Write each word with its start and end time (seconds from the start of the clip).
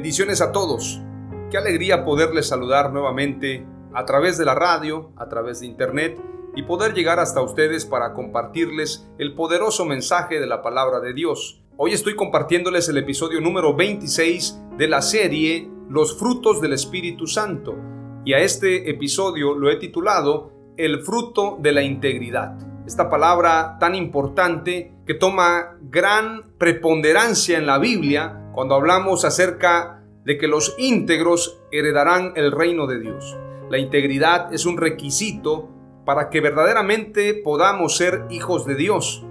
Bendiciones 0.00 0.40
a 0.40 0.50
todos. 0.50 0.98
Qué 1.50 1.58
alegría 1.58 2.06
poderles 2.06 2.48
saludar 2.48 2.90
nuevamente 2.90 3.66
a 3.92 4.06
través 4.06 4.38
de 4.38 4.46
la 4.46 4.54
radio, 4.54 5.12
a 5.18 5.28
través 5.28 5.60
de 5.60 5.66
internet 5.66 6.18
y 6.56 6.62
poder 6.62 6.94
llegar 6.94 7.20
hasta 7.20 7.42
ustedes 7.42 7.84
para 7.84 8.14
compartirles 8.14 9.06
el 9.18 9.34
poderoso 9.34 9.84
mensaje 9.84 10.40
de 10.40 10.46
la 10.46 10.62
palabra 10.62 11.00
de 11.00 11.12
Dios. 11.12 11.62
Hoy 11.76 11.92
estoy 11.92 12.16
compartiéndoles 12.16 12.88
el 12.88 12.96
episodio 12.96 13.42
número 13.42 13.76
26 13.76 14.58
de 14.78 14.88
la 14.88 15.02
serie 15.02 15.68
Los 15.90 16.18
frutos 16.18 16.62
del 16.62 16.72
Espíritu 16.72 17.26
Santo 17.26 17.76
y 18.24 18.32
a 18.32 18.38
este 18.38 18.88
episodio 18.88 19.54
lo 19.54 19.68
he 19.70 19.76
titulado 19.76 20.50
El 20.78 21.02
fruto 21.02 21.58
de 21.60 21.72
la 21.72 21.82
integridad. 21.82 22.56
Esta 22.86 23.10
palabra 23.10 23.76
tan 23.78 23.94
importante 23.94 24.94
que 25.04 25.12
toma 25.12 25.76
gran 25.82 26.54
preponderancia 26.56 27.58
en 27.58 27.66
la 27.66 27.76
Biblia 27.76 28.39
cuando 28.52 28.74
hablamos 28.74 29.24
acerca 29.24 30.02
de 30.24 30.38
que 30.38 30.48
los 30.48 30.74
íntegros 30.78 31.60
heredarán 31.72 32.32
el 32.36 32.52
reino 32.52 32.86
de 32.86 33.00
Dios. 33.00 33.38
La 33.70 33.78
integridad 33.78 34.52
es 34.52 34.66
un 34.66 34.76
requisito 34.76 35.68
para 36.04 36.28
que 36.28 36.40
verdaderamente 36.40 37.34
podamos 37.34 37.96
ser 37.96 38.26
hijos 38.30 38.66
de 38.66 38.74
Dios. 38.74 39.24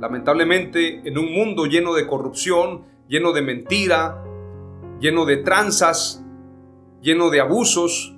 Lamentablemente, 0.00 1.00
en 1.08 1.18
un 1.18 1.32
mundo 1.32 1.66
lleno 1.66 1.94
de 1.94 2.06
corrupción, 2.06 2.84
lleno 3.08 3.32
de 3.32 3.42
mentira, 3.42 4.22
lleno 5.00 5.24
de 5.24 5.38
tranzas, 5.38 6.22
lleno 7.00 7.30
de 7.30 7.40
abusos, 7.40 8.14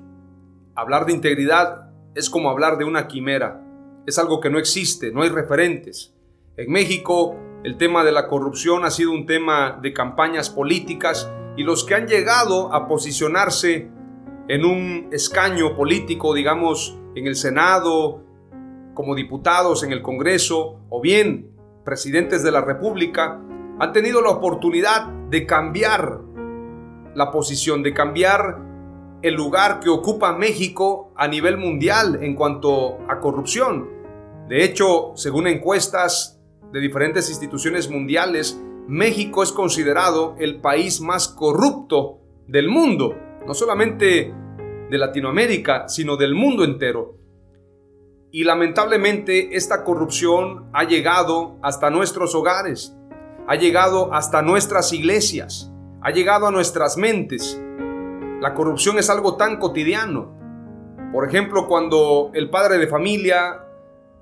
hablar 0.74 1.06
de 1.06 1.12
integridad 1.12 1.90
es 2.14 2.28
como 2.28 2.50
hablar 2.50 2.78
de 2.78 2.84
una 2.84 3.06
quimera. 3.06 3.64
Es 4.06 4.18
algo 4.18 4.40
que 4.40 4.50
no 4.50 4.58
existe, 4.58 5.12
no 5.12 5.22
hay 5.22 5.28
referentes. 5.28 6.14
En 6.56 6.72
México 6.72 7.36
el 7.64 7.76
tema 7.76 8.04
de 8.04 8.12
la 8.12 8.28
corrupción 8.28 8.84
ha 8.84 8.90
sido 8.90 9.12
un 9.12 9.26
tema 9.26 9.78
de 9.82 9.92
campañas 9.92 10.50
políticas 10.50 11.30
y 11.56 11.64
los 11.64 11.84
que 11.84 11.94
han 11.94 12.06
llegado 12.06 12.72
a 12.72 12.86
posicionarse 12.86 13.90
en 14.48 14.64
un 14.64 15.08
escaño 15.12 15.74
político, 15.74 16.34
digamos, 16.34 16.98
en 17.14 17.26
el 17.26 17.34
Senado, 17.34 18.22
como 18.94 19.14
diputados 19.14 19.82
en 19.82 19.92
el 19.92 20.02
Congreso 20.02 20.80
o 20.88 21.00
bien 21.00 21.50
presidentes 21.84 22.42
de 22.42 22.52
la 22.52 22.60
República, 22.60 23.40
han 23.80 23.92
tenido 23.92 24.22
la 24.22 24.30
oportunidad 24.30 25.06
de 25.30 25.44
cambiar 25.44 26.20
la 27.14 27.30
posición, 27.30 27.82
de 27.82 27.92
cambiar 27.92 28.60
el 29.22 29.34
lugar 29.34 29.80
que 29.80 29.90
ocupa 29.90 30.32
México 30.32 31.12
a 31.16 31.26
nivel 31.26 31.58
mundial 31.58 32.20
en 32.22 32.36
cuanto 32.36 32.98
a 33.08 33.18
corrupción. 33.20 33.88
De 34.48 34.64
hecho, 34.64 35.12
según 35.16 35.48
encuestas 35.48 36.37
de 36.72 36.80
diferentes 36.80 37.30
instituciones 37.30 37.90
mundiales, 37.90 38.60
México 38.86 39.42
es 39.42 39.52
considerado 39.52 40.34
el 40.38 40.60
país 40.60 41.00
más 41.00 41.28
corrupto 41.28 42.20
del 42.46 42.68
mundo, 42.68 43.14
no 43.46 43.54
solamente 43.54 44.32
de 44.90 44.98
Latinoamérica, 44.98 45.88
sino 45.88 46.16
del 46.16 46.34
mundo 46.34 46.64
entero. 46.64 47.16
Y 48.30 48.44
lamentablemente 48.44 49.56
esta 49.56 49.84
corrupción 49.84 50.68
ha 50.72 50.84
llegado 50.84 51.56
hasta 51.62 51.90
nuestros 51.90 52.34
hogares, 52.34 52.96
ha 53.46 53.56
llegado 53.56 54.12
hasta 54.12 54.42
nuestras 54.42 54.92
iglesias, 54.92 55.72
ha 56.02 56.10
llegado 56.10 56.46
a 56.46 56.50
nuestras 56.50 56.96
mentes. 56.96 57.60
La 58.40 58.54
corrupción 58.54 58.98
es 58.98 59.10
algo 59.10 59.36
tan 59.36 59.58
cotidiano. 59.58 60.36
Por 61.12 61.26
ejemplo, 61.26 61.66
cuando 61.66 62.30
el 62.34 62.50
padre 62.50 62.78
de 62.78 62.86
familia 62.86 63.64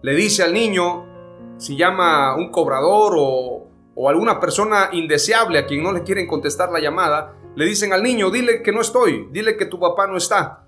le 0.02 0.14
dice 0.14 0.44
al 0.44 0.54
niño, 0.54 1.15
si 1.58 1.76
llama 1.76 2.36
un 2.36 2.50
cobrador 2.50 3.14
o, 3.16 3.62
alguna 4.08 4.38
persona 4.38 4.90
indeseable 4.92 5.58
a 5.58 5.66
quien 5.66 5.82
no 5.82 5.90
le 5.90 6.02
quieren 6.02 6.26
contestar 6.26 6.70
la 6.70 6.80
llamada, 6.80 7.34
le 7.54 7.64
dicen 7.64 7.94
al 7.94 8.02
niño, 8.02 8.30
dile 8.30 8.62
que 8.62 8.70
no 8.70 8.82
estoy, 8.82 9.28
dile 9.32 9.56
que 9.56 9.64
tu 9.64 9.80
papá 9.80 10.06
no 10.06 10.18
está. 10.18 10.66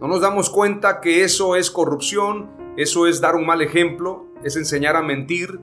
No 0.00 0.08
nos 0.08 0.22
damos 0.22 0.48
cuenta 0.48 1.00
que 1.00 1.24
eso 1.24 1.56
es 1.56 1.70
corrupción, 1.70 2.50
eso 2.76 3.06
es 3.06 3.20
dar 3.20 3.36
un 3.36 3.44
mal 3.44 3.60
ejemplo, 3.60 4.26
es 4.42 4.56
enseñar 4.56 4.96
a 4.96 5.02
mentir, 5.02 5.60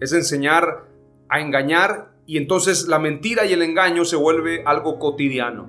es 0.00 0.12
enseñar 0.12 0.86
a 1.28 1.40
engañar 1.40 2.14
y 2.24 2.38
entonces 2.38 2.86
la 2.86 3.00
mentira 3.00 3.44
y 3.44 3.52
el 3.52 3.62
engaño 3.62 4.04
se 4.04 4.16
vuelve 4.16 4.62
algo 4.64 4.98
cotidiano. 5.00 5.66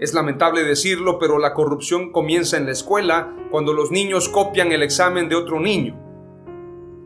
Es 0.00 0.12
lamentable 0.12 0.64
decirlo, 0.64 1.20
pero 1.20 1.38
la 1.38 1.54
corrupción 1.54 2.10
comienza 2.10 2.56
en 2.56 2.66
la 2.66 2.72
escuela 2.72 3.32
cuando 3.52 3.72
los 3.72 3.92
niños 3.92 4.28
copian 4.28 4.72
el 4.72 4.82
examen 4.82 5.28
de 5.28 5.36
otro 5.36 5.60
niño. 5.60 6.11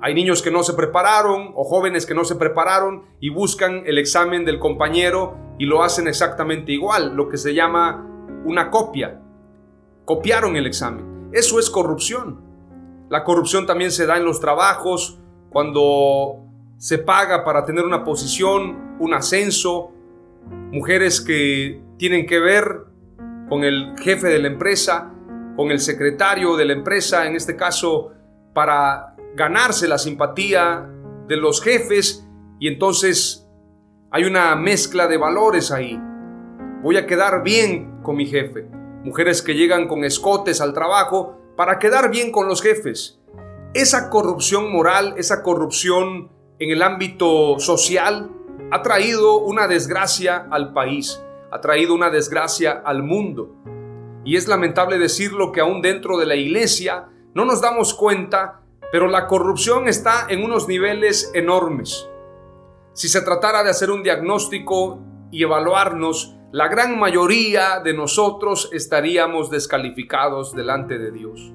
Hay 0.06 0.14
niños 0.14 0.40
que 0.40 0.52
no 0.52 0.62
se 0.62 0.74
prepararon 0.74 1.50
o 1.56 1.64
jóvenes 1.64 2.06
que 2.06 2.14
no 2.14 2.24
se 2.24 2.36
prepararon 2.36 3.06
y 3.18 3.28
buscan 3.28 3.82
el 3.86 3.98
examen 3.98 4.44
del 4.44 4.60
compañero 4.60 5.36
y 5.58 5.66
lo 5.66 5.82
hacen 5.82 6.06
exactamente 6.06 6.70
igual, 6.70 7.16
lo 7.16 7.28
que 7.28 7.36
se 7.36 7.54
llama 7.54 8.06
una 8.44 8.70
copia. 8.70 9.20
Copiaron 10.04 10.54
el 10.54 10.64
examen. 10.64 11.28
Eso 11.32 11.58
es 11.58 11.68
corrupción. 11.70 12.40
La 13.08 13.24
corrupción 13.24 13.66
también 13.66 13.90
se 13.90 14.06
da 14.06 14.16
en 14.16 14.24
los 14.24 14.38
trabajos, 14.38 15.18
cuando 15.50 16.36
se 16.76 16.98
paga 16.98 17.42
para 17.42 17.64
tener 17.64 17.84
una 17.84 18.04
posición, 18.04 18.96
un 19.00 19.12
ascenso, 19.12 19.90
mujeres 20.70 21.20
que 21.20 21.82
tienen 21.98 22.26
que 22.26 22.38
ver 22.38 22.84
con 23.48 23.64
el 23.64 23.94
jefe 23.98 24.28
de 24.28 24.38
la 24.38 24.46
empresa, 24.46 25.12
con 25.56 25.72
el 25.72 25.80
secretario 25.80 26.54
de 26.54 26.64
la 26.64 26.74
empresa, 26.74 27.26
en 27.26 27.34
este 27.34 27.56
caso, 27.56 28.12
para 28.56 29.14
ganarse 29.34 29.86
la 29.86 29.98
simpatía 29.98 30.88
de 31.28 31.36
los 31.36 31.60
jefes 31.60 32.26
y 32.58 32.68
entonces 32.68 33.46
hay 34.10 34.24
una 34.24 34.56
mezcla 34.56 35.06
de 35.08 35.18
valores 35.18 35.70
ahí. 35.70 36.00
Voy 36.82 36.96
a 36.96 37.04
quedar 37.04 37.42
bien 37.42 38.00
con 38.02 38.16
mi 38.16 38.24
jefe. 38.24 38.66
Mujeres 39.04 39.42
que 39.42 39.52
llegan 39.52 39.86
con 39.86 40.04
escotes 40.04 40.62
al 40.62 40.72
trabajo 40.72 41.36
para 41.54 41.78
quedar 41.78 42.10
bien 42.10 42.32
con 42.32 42.48
los 42.48 42.62
jefes. 42.62 43.20
Esa 43.74 44.08
corrupción 44.08 44.72
moral, 44.72 45.12
esa 45.18 45.42
corrupción 45.42 46.30
en 46.58 46.70
el 46.70 46.80
ámbito 46.80 47.58
social 47.58 48.30
ha 48.70 48.80
traído 48.80 49.36
una 49.40 49.68
desgracia 49.68 50.46
al 50.50 50.72
país, 50.72 51.22
ha 51.52 51.60
traído 51.60 51.94
una 51.94 52.08
desgracia 52.08 52.82
al 52.86 53.02
mundo. 53.02 53.54
Y 54.24 54.36
es 54.36 54.48
lamentable 54.48 54.96
decirlo 54.96 55.52
que 55.52 55.60
aún 55.60 55.82
dentro 55.82 56.16
de 56.16 56.24
la 56.24 56.36
iglesia 56.36 57.10
no 57.36 57.44
nos 57.44 57.60
damos 57.60 57.94
cuenta 57.94 58.62
pero 58.92 59.08
la 59.08 59.26
corrupción 59.26 59.88
está 59.88 60.26
en 60.28 60.44
unos 60.44 60.68
niveles 60.68 61.30
enormes. 61.34 62.08
Si 62.92 63.08
se 63.08 63.20
tratara 63.20 63.62
de 63.62 63.70
hacer 63.70 63.90
un 63.90 64.02
diagnóstico 64.02 65.00
y 65.30 65.42
evaluarnos, 65.42 66.36
la 66.52 66.68
gran 66.68 66.98
mayoría 66.98 67.80
de 67.80 67.92
nosotros 67.92 68.70
estaríamos 68.72 69.50
descalificados 69.50 70.54
delante 70.54 70.98
de 70.98 71.10
Dios. 71.10 71.52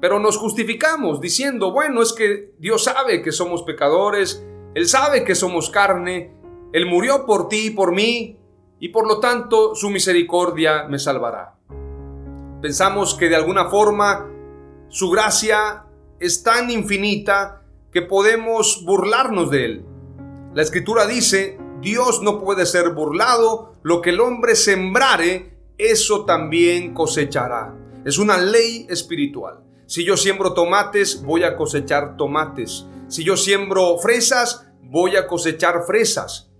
Pero 0.00 0.18
nos 0.18 0.36
justificamos 0.36 1.20
diciendo, 1.20 1.70
bueno, 1.70 2.02
es 2.02 2.12
que 2.12 2.54
Dios 2.58 2.84
sabe 2.84 3.22
que 3.22 3.32
somos 3.32 3.62
pecadores, 3.62 4.44
Él 4.74 4.88
sabe 4.88 5.22
que 5.22 5.34
somos 5.34 5.70
carne, 5.70 6.34
Él 6.72 6.86
murió 6.86 7.24
por 7.24 7.48
ti 7.48 7.66
y 7.66 7.70
por 7.70 7.92
mí, 7.92 8.38
y 8.80 8.88
por 8.88 9.06
lo 9.06 9.20
tanto 9.20 9.74
su 9.74 9.90
misericordia 9.90 10.84
me 10.88 10.98
salvará. 10.98 11.54
Pensamos 12.60 13.14
que 13.14 13.28
de 13.28 13.36
alguna 13.36 13.66
forma 13.66 14.32
su 14.88 15.10
gracia 15.10 15.84
es 16.18 16.42
tan 16.42 16.70
infinita 16.70 17.62
que 17.92 18.02
podemos 18.02 18.84
burlarnos 18.84 19.50
de 19.50 19.64
él. 19.64 19.84
La 20.54 20.62
escritura 20.62 21.06
dice, 21.06 21.58
Dios 21.80 22.22
no 22.22 22.40
puede 22.40 22.66
ser 22.66 22.90
burlado, 22.90 23.74
lo 23.82 24.00
que 24.00 24.10
el 24.10 24.20
hombre 24.20 24.56
sembrare, 24.56 25.54
eso 25.78 26.24
también 26.24 26.94
cosechará. 26.94 27.74
Es 28.04 28.18
una 28.18 28.38
ley 28.38 28.86
espiritual. 28.88 29.60
Si 29.86 30.04
yo 30.04 30.16
siembro 30.16 30.52
tomates, 30.52 31.22
voy 31.22 31.44
a 31.44 31.56
cosechar 31.56 32.16
tomates. 32.16 32.86
Si 33.08 33.22
yo 33.22 33.36
siembro 33.36 33.98
fresas, 33.98 34.66
voy 34.82 35.16
a 35.16 35.26
cosechar 35.26 35.84
fresas. 35.86 36.50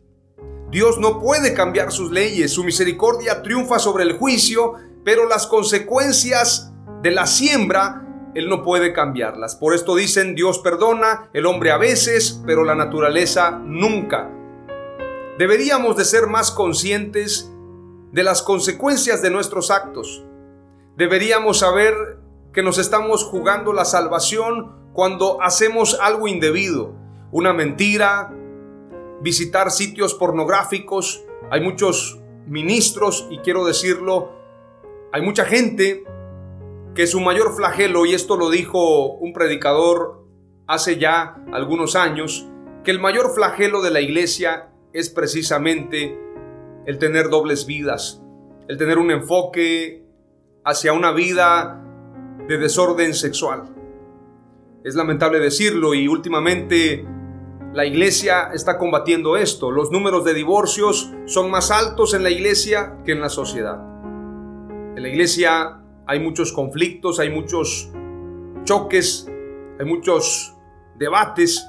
Dios 0.70 0.98
no 0.98 1.20
puede 1.20 1.54
cambiar 1.54 1.92
sus 1.92 2.10
leyes, 2.10 2.52
su 2.52 2.64
misericordia 2.64 3.42
triunfa 3.42 3.78
sobre 3.78 4.04
el 4.04 4.18
juicio, 4.18 4.74
pero 5.04 5.28
las 5.28 5.46
consecuencias 5.46 6.72
de 7.02 7.10
la 7.12 7.26
siembra 7.26 8.05
él 8.36 8.48
no 8.48 8.62
puede 8.62 8.92
cambiarlas. 8.92 9.56
Por 9.56 9.74
esto 9.74 9.96
dicen, 9.96 10.34
Dios 10.34 10.58
perdona, 10.58 11.30
el 11.32 11.46
hombre 11.46 11.70
a 11.70 11.78
veces, 11.78 12.42
pero 12.44 12.64
la 12.64 12.74
naturaleza 12.74 13.50
nunca. 13.50 14.30
Deberíamos 15.38 15.96
de 15.96 16.04
ser 16.04 16.26
más 16.26 16.50
conscientes 16.50 17.50
de 18.12 18.22
las 18.22 18.42
consecuencias 18.42 19.22
de 19.22 19.30
nuestros 19.30 19.70
actos. 19.70 20.24
Deberíamos 20.96 21.58
saber 21.58 21.94
que 22.52 22.62
nos 22.62 22.78
estamos 22.78 23.24
jugando 23.24 23.72
la 23.72 23.84
salvación 23.84 24.90
cuando 24.92 25.42
hacemos 25.42 25.98
algo 26.00 26.28
indebido, 26.28 26.94
una 27.32 27.52
mentira, 27.52 28.34
visitar 29.20 29.70
sitios 29.70 30.14
pornográficos. 30.14 31.24
Hay 31.50 31.60
muchos 31.60 32.18
ministros, 32.46 33.26
y 33.30 33.38
quiero 33.38 33.66
decirlo, 33.66 34.32
hay 35.12 35.22
mucha 35.22 35.44
gente 35.44 36.04
que 36.96 37.06
su 37.06 37.20
mayor 37.20 37.54
flagelo, 37.54 38.06
y 38.06 38.14
esto 38.14 38.38
lo 38.38 38.48
dijo 38.48 39.12
un 39.18 39.34
predicador 39.34 40.24
hace 40.66 40.98
ya 40.98 41.36
algunos 41.52 41.94
años, 41.94 42.48
que 42.84 42.90
el 42.90 43.00
mayor 43.00 43.34
flagelo 43.34 43.82
de 43.82 43.90
la 43.90 44.00
iglesia 44.00 44.70
es 44.94 45.10
precisamente 45.10 46.18
el 46.86 46.98
tener 46.98 47.28
dobles 47.28 47.66
vidas, 47.66 48.22
el 48.66 48.78
tener 48.78 48.96
un 48.96 49.10
enfoque 49.10 50.06
hacia 50.64 50.94
una 50.94 51.12
vida 51.12 51.84
de 52.48 52.56
desorden 52.56 53.12
sexual. 53.12 53.64
Es 54.82 54.94
lamentable 54.94 55.38
decirlo 55.38 55.92
y 55.92 56.08
últimamente 56.08 57.06
la 57.74 57.84
iglesia 57.84 58.52
está 58.54 58.78
combatiendo 58.78 59.36
esto. 59.36 59.70
Los 59.70 59.90
números 59.90 60.24
de 60.24 60.32
divorcios 60.32 61.12
son 61.26 61.50
más 61.50 61.70
altos 61.70 62.14
en 62.14 62.22
la 62.22 62.30
iglesia 62.30 62.96
que 63.04 63.12
en 63.12 63.20
la 63.20 63.28
sociedad. 63.28 63.82
En 64.96 65.02
la 65.02 65.08
iglesia 65.08 65.82
hay 66.06 66.20
muchos 66.20 66.52
conflictos, 66.52 67.18
hay 67.18 67.30
muchos 67.30 67.90
choques, 68.64 69.30
hay 69.78 69.84
muchos 69.84 70.54
debates. 70.98 71.66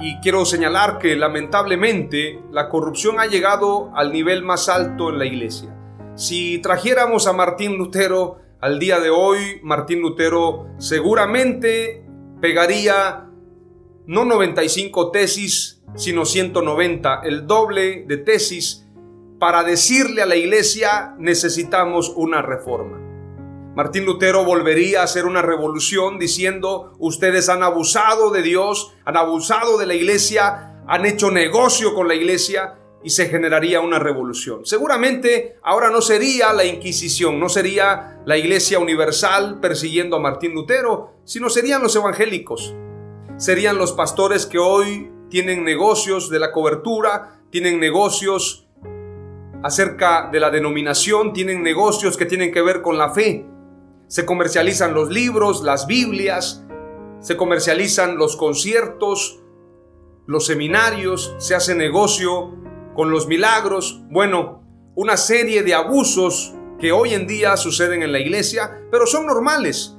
Y 0.00 0.18
quiero 0.20 0.44
señalar 0.44 0.98
que 0.98 1.14
lamentablemente 1.14 2.42
la 2.50 2.68
corrupción 2.68 3.20
ha 3.20 3.26
llegado 3.26 3.92
al 3.94 4.12
nivel 4.12 4.42
más 4.42 4.68
alto 4.68 5.10
en 5.10 5.18
la 5.18 5.26
iglesia. 5.26 5.76
Si 6.16 6.58
trajéramos 6.58 7.26
a 7.26 7.32
Martín 7.32 7.78
Lutero 7.78 8.38
al 8.60 8.78
día 8.78 8.98
de 8.98 9.10
hoy, 9.10 9.60
Martín 9.62 10.00
Lutero 10.00 10.66
seguramente 10.78 12.04
pegaría 12.40 13.28
no 14.06 14.24
95 14.24 15.10
tesis, 15.12 15.82
sino 15.94 16.24
190, 16.24 17.20
el 17.22 17.46
doble 17.46 18.04
de 18.06 18.16
tesis 18.16 18.81
para 19.42 19.64
decirle 19.64 20.22
a 20.22 20.26
la 20.26 20.36
iglesia 20.36 21.16
necesitamos 21.18 22.12
una 22.14 22.42
reforma. 22.42 23.00
Martín 23.74 24.04
Lutero 24.04 24.44
volvería 24.44 25.00
a 25.00 25.02
hacer 25.02 25.26
una 25.26 25.42
revolución 25.42 26.16
diciendo, 26.16 26.92
ustedes 27.00 27.48
han 27.48 27.64
abusado 27.64 28.30
de 28.30 28.40
Dios, 28.40 28.94
han 29.04 29.16
abusado 29.16 29.78
de 29.78 29.86
la 29.86 29.94
iglesia, 29.94 30.80
han 30.86 31.06
hecho 31.06 31.32
negocio 31.32 31.92
con 31.92 32.06
la 32.06 32.14
iglesia 32.14 32.78
y 33.02 33.10
se 33.10 33.26
generaría 33.26 33.80
una 33.80 33.98
revolución. 33.98 34.64
Seguramente 34.64 35.56
ahora 35.64 35.90
no 35.90 36.02
sería 36.02 36.52
la 36.52 36.64
Inquisición, 36.64 37.40
no 37.40 37.48
sería 37.48 38.22
la 38.24 38.36
Iglesia 38.36 38.78
Universal 38.78 39.58
persiguiendo 39.58 40.14
a 40.14 40.20
Martín 40.20 40.54
Lutero, 40.54 41.14
sino 41.24 41.50
serían 41.50 41.82
los 41.82 41.96
evangélicos. 41.96 42.76
Serían 43.38 43.76
los 43.76 43.90
pastores 43.90 44.46
que 44.46 44.60
hoy 44.60 45.10
tienen 45.30 45.64
negocios 45.64 46.30
de 46.30 46.38
la 46.38 46.52
cobertura, 46.52 47.40
tienen 47.50 47.80
negocios 47.80 48.61
acerca 49.62 50.28
de 50.30 50.40
la 50.40 50.50
denominación, 50.50 51.32
tienen 51.32 51.62
negocios 51.62 52.16
que 52.16 52.26
tienen 52.26 52.52
que 52.52 52.62
ver 52.62 52.82
con 52.82 52.98
la 52.98 53.10
fe. 53.10 53.46
Se 54.08 54.26
comercializan 54.26 54.94
los 54.94 55.10
libros, 55.10 55.62
las 55.62 55.86
Biblias, 55.86 56.64
se 57.20 57.36
comercializan 57.36 58.16
los 58.16 58.36
conciertos, 58.36 59.40
los 60.26 60.46
seminarios, 60.46 61.34
se 61.38 61.54
hace 61.54 61.74
negocio 61.74 62.54
con 62.94 63.10
los 63.10 63.28
milagros. 63.28 64.02
Bueno, 64.10 64.62
una 64.94 65.16
serie 65.16 65.62
de 65.62 65.74
abusos 65.74 66.54
que 66.78 66.92
hoy 66.92 67.14
en 67.14 67.26
día 67.26 67.56
suceden 67.56 68.02
en 68.02 68.12
la 68.12 68.18
iglesia, 68.18 68.82
pero 68.90 69.06
son 69.06 69.26
normales. 69.26 69.96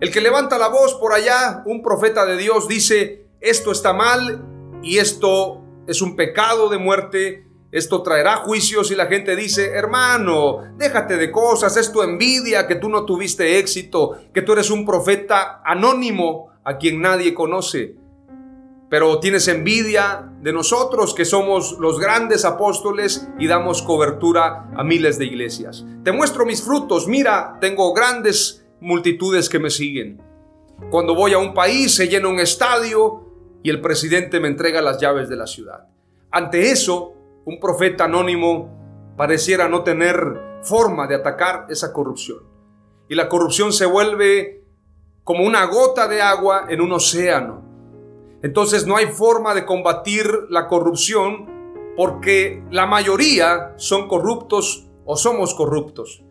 El 0.00 0.10
que 0.10 0.20
levanta 0.20 0.58
la 0.58 0.68
voz 0.68 0.94
por 0.94 1.12
allá, 1.12 1.62
un 1.66 1.82
profeta 1.82 2.26
de 2.26 2.36
Dios, 2.36 2.66
dice, 2.66 3.28
esto 3.40 3.70
está 3.70 3.92
mal 3.92 4.44
y 4.82 4.98
esto 4.98 5.62
es 5.86 6.02
un 6.02 6.16
pecado 6.16 6.68
de 6.68 6.78
muerte 6.78 7.43
esto 7.74 8.04
traerá 8.04 8.36
juicios 8.36 8.92
y 8.92 8.94
la 8.94 9.06
gente 9.06 9.34
dice, 9.34 9.72
hermano, 9.72 10.58
déjate 10.76 11.16
de 11.16 11.32
cosas, 11.32 11.76
es 11.76 11.90
tu 11.90 12.02
envidia 12.02 12.68
que 12.68 12.76
tú 12.76 12.88
no 12.88 13.04
tuviste 13.04 13.58
éxito, 13.58 14.16
que 14.32 14.42
tú 14.42 14.52
eres 14.52 14.70
un 14.70 14.86
profeta 14.86 15.60
anónimo 15.64 16.50
a 16.62 16.78
quien 16.78 17.00
nadie 17.00 17.34
conoce. 17.34 17.96
Pero 18.88 19.18
tienes 19.18 19.48
envidia 19.48 20.30
de 20.40 20.52
nosotros 20.52 21.14
que 21.14 21.24
somos 21.24 21.76
los 21.80 21.98
grandes 21.98 22.44
apóstoles 22.44 23.26
y 23.40 23.48
damos 23.48 23.82
cobertura 23.82 24.70
a 24.76 24.84
miles 24.84 25.18
de 25.18 25.24
iglesias. 25.24 25.84
Te 26.04 26.12
muestro 26.12 26.46
mis 26.46 26.62
frutos, 26.62 27.08
mira, 27.08 27.58
tengo 27.60 27.92
grandes 27.92 28.64
multitudes 28.80 29.48
que 29.48 29.58
me 29.58 29.70
siguen. 29.70 30.22
Cuando 30.90 31.16
voy 31.16 31.32
a 31.32 31.38
un 31.38 31.52
país 31.52 31.92
se 31.92 32.06
llena 32.06 32.28
un 32.28 32.38
estadio 32.38 33.24
y 33.64 33.70
el 33.70 33.80
presidente 33.80 34.38
me 34.38 34.46
entrega 34.46 34.80
las 34.80 35.00
llaves 35.00 35.28
de 35.28 35.34
la 35.34 35.48
ciudad. 35.48 35.88
Ante 36.30 36.70
eso, 36.70 37.13
un 37.44 37.60
profeta 37.60 38.04
anónimo 38.04 39.14
pareciera 39.16 39.68
no 39.68 39.82
tener 39.82 40.60
forma 40.62 41.06
de 41.06 41.16
atacar 41.16 41.66
esa 41.68 41.92
corrupción. 41.92 42.38
Y 43.08 43.14
la 43.14 43.28
corrupción 43.28 43.72
se 43.72 43.86
vuelve 43.86 44.64
como 45.24 45.44
una 45.44 45.64
gota 45.66 46.08
de 46.08 46.22
agua 46.22 46.66
en 46.68 46.80
un 46.80 46.92
océano. 46.92 47.62
Entonces 48.42 48.86
no 48.86 48.96
hay 48.96 49.06
forma 49.06 49.54
de 49.54 49.64
combatir 49.64 50.26
la 50.50 50.68
corrupción 50.68 51.46
porque 51.96 52.62
la 52.70 52.86
mayoría 52.86 53.74
son 53.76 54.08
corruptos 54.08 54.88
o 55.04 55.16
somos 55.16 55.54
corruptos. 55.54 56.24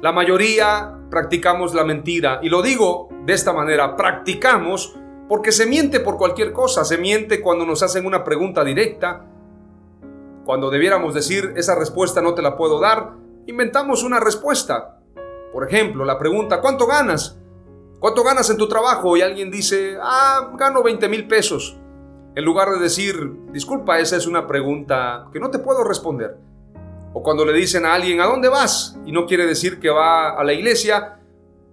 La 0.00 0.12
mayoría 0.12 0.98
practicamos 1.10 1.74
la 1.74 1.84
mentira. 1.84 2.40
Y 2.42 2.48
lo 2.48 2.62
digo 2.62 3.08
de 3.24 3.32
esta 3.32 3.52
manera, 3.52 3.96
practicamos 3.96 4.94
porque 5.28 5.52
se 5.52 5.66
miente 5.66 6.00
por 6.00 6.16
cualquier 6.16 6.52
cosa. 6.52 6.84
Se 6.84 6.98
miente 6.98 7.40
cuando 7.40 7.66
nos 7.66 7.82
hacen 7.82 8.06
una 8.06 8.24
pregunta 8.24 8.64
directa, 8.64 9.26
cuando 10.48 10.70
debiéramos 10.70 11.12
decir 11.12 11.52
esa 11.56 11.74
respuesta 11.74 12.22
no 12.22 12.32
te 12.32 12.40
la 12.40 12.56
puedo 12.56 12.80
dar, 12.80 13.12
inventamos 13.46 14.02
una 14.02 14.18
respuesta. 14.18 14.98
Por 15.52 15.68
ejemplo, 15.68 16.06
la 16.06 16.18
pregunta, 16.18 16.62
¿cuánto 16.62 16.86
ganas? 16.86 17.38
¿Cuánto 18.00 18.24
ganas 18.24 18.48
en 18.48 18.56
tu 18.56 18.66
trabajo? 18.66 19.14
Y 19.14 19.20
alguien 19.20 19.50
dice, 19.50 19.98
ah, 20.00 20.50
gano 20.56 20.82
20 20.82 21.06
mil 21.10 21.28
pesos. 21.28 21.76
En 22.34 22.46
lugar 22.46 22.70
de 22.70 22.78
decir, 22.78 23.14
disculpa, 23.52 23.98
esa 23.98 24.16
es 24.16 24.26
una 24.26 24.46
pregunta 24.46 25.28
que 25.34 25.38
no 25.38 25.50
te 25.50 25.58
puedo 25.58 25.84
responder. 25.84 26.38
O 27.12 27.22
cuando 27.22 27.44
le 27.44 27.52
dicen 27.52 27.84
a 27.84 27.92
alguien, 27.92 28.22
¿a 28.22 28.26
dónde 28.26 28.48
vas? 28.48 28.98
Y 29.04 29.12
no 29.12 29.26
quiere 29.26 29.44
decir 29.44 29.78
que 29.78 29.90
va 29.90 30.30
a 30.30 30.42
la 30.44 30.54
iglesia, 30.54 31.20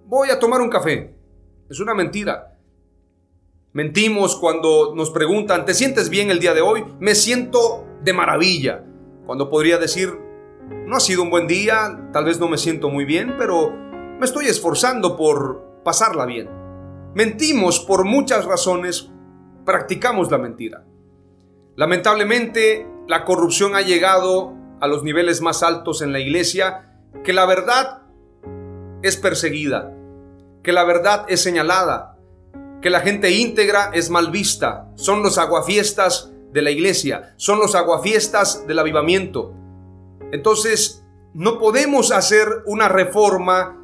voy 0.04 0.28
a 0.28 0.38
tomar 0.38 0.60
un 0.60 0.68
café. 0.68 1.16
Es 1.70 1.80
una 1.80 1.94
mentira. 1.94 2.58
Mentimos 3.72 4.36
cuando 4.36 4.94
nos 4.94 5.08
preguntan, 5.08 5.64
¿te 5.64 5.72
sientes 5.72 6.10
bien 6.10 6.30
el 6.30 6.40
día 6.40 6.52
de 6.52 6.60
hoy? 6.60 6.84
Me 7.00 7.14
siento 7.14 7.85
de 8.06 8.12
maravilla, 8.12 8.84
cuando 9.26 9.50
podría 9.50 9.78
decir, 9.78 10.16
no 10.86 10.96
ha 10.96 11.00
sido 11.00 11.24
un 11.24 11.30
buen 11.30 11.48
día, 11.48 12.08
tal 12.12 12.24
vez 12.24 12.38
no 12.38 12.48
me 12.48 12.56
siento 12.56 12.88
muy 12.88 13.04
bien, 13.04 13.34
pero 13.36 13.72
me 13.72 14.24
estoy 14.24 14.46
esforzando 14.46 15.16
por 15.16 15.82
pasarla 15.84 16.24
bien. 16.24 16.48
Mentimos 17.16 17.80
por 17.80 18.04
muchas 18.04 18.44
razones, 18.44 19.10
practicamos 19.64 20.30
la 20.30 20.38
mentira. 20.38 20.84
Lamentablemente, 21.74 22.86
la 23.08 23.24
corrupción 23.24 23.74
ha 23.74 23.82
llegado 23.82 24.54
a 24.80 24.86
los 24.86 25.02
niveles 25.02 25.40
más 25.40 25.64
altos 25.64 26.00
en 26.00 26.12
la 26.12 26.20
iglesia, 26.20 27.00
que 27.24 27.32
la 27.32 27.44
verdad 27.44 28.02
es 29.02 29.16
perseguida, 29.16 29.92
que 30.62 30.72
la 30.72 30.84
verdad 30.84 31.26
es 31.28 31.40
señalada, 31.40 32.16
que 32.80 32.90
la 32.90 33.00
gente 33.00 33.32
íntegra 33.32 33.90
es 33.92 34.10
mal 34.10 34.30
vista, 34.30 34.92
son 34.94 35.24
los 35.24 35.38
aguafiestas 35.38 36.32
de 36.52 36.62
la 36.62 36.70
iglesia, 36.70 37.34
son 37.36 37.58
los 37.58 37.74
aguafiestas 37.74 38.66
del 38.66 38.78
avivamiento. 38.78 39.52
Entonces, 40.32 41.04
no 41.34 41.58
podemos 41.58 42.12
hacer 42.12 42.48
una 42.66 42.88
reforma 42.88 43.82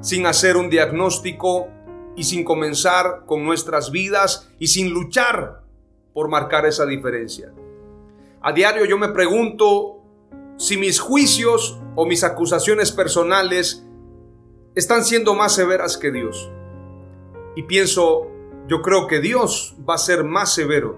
sin 0.00 0.26
hacer 0.26 0.56
un 0.56 0.68
diagnóstico 0.68 1.68
y 2.16 2.24
sin 2.24 2.44
comenzar 2.44 3.24
con 3.26 3.44
nuestras 3.44 3.90
vidas 3.90 4.50
y 4.58 4.66
sin 4.66 4.90
luchar 4.90 5.62
por 6.12 6.28
marcar 6.28 6.66
esa 6.66 6.84
diferencia. 6.84 7.52
A 8.42 8.52
diario 8.52 8.84
yo 8.84 8.98
me 8.98 9.08
pregunto 9.08 10.02
si 10.56 10.76
mis 10.76 10.98
juicios 11.00 11.80
o 11.94 12.04
mis 12.04 12.24
acusaciones 12.24 12.92
personales 12.92 13.86
están 14.74 15.04
siendo 15.04 15.34
más 15.34 15.54
severas 15.54 15.96
que 15.96 16.10
Dios. 16.10 16.50
Y 17.54 17.64
pienso, 17.64 18.28
yo 18.66 18.82
creo 18.82 19.06
que 19.06 19.20
Dios 19.20 19.76
va 19.88 19.94
a 19.94 19.98
ser 19.98 20.24
más 20.24 20.52
severo. 20.52 20.96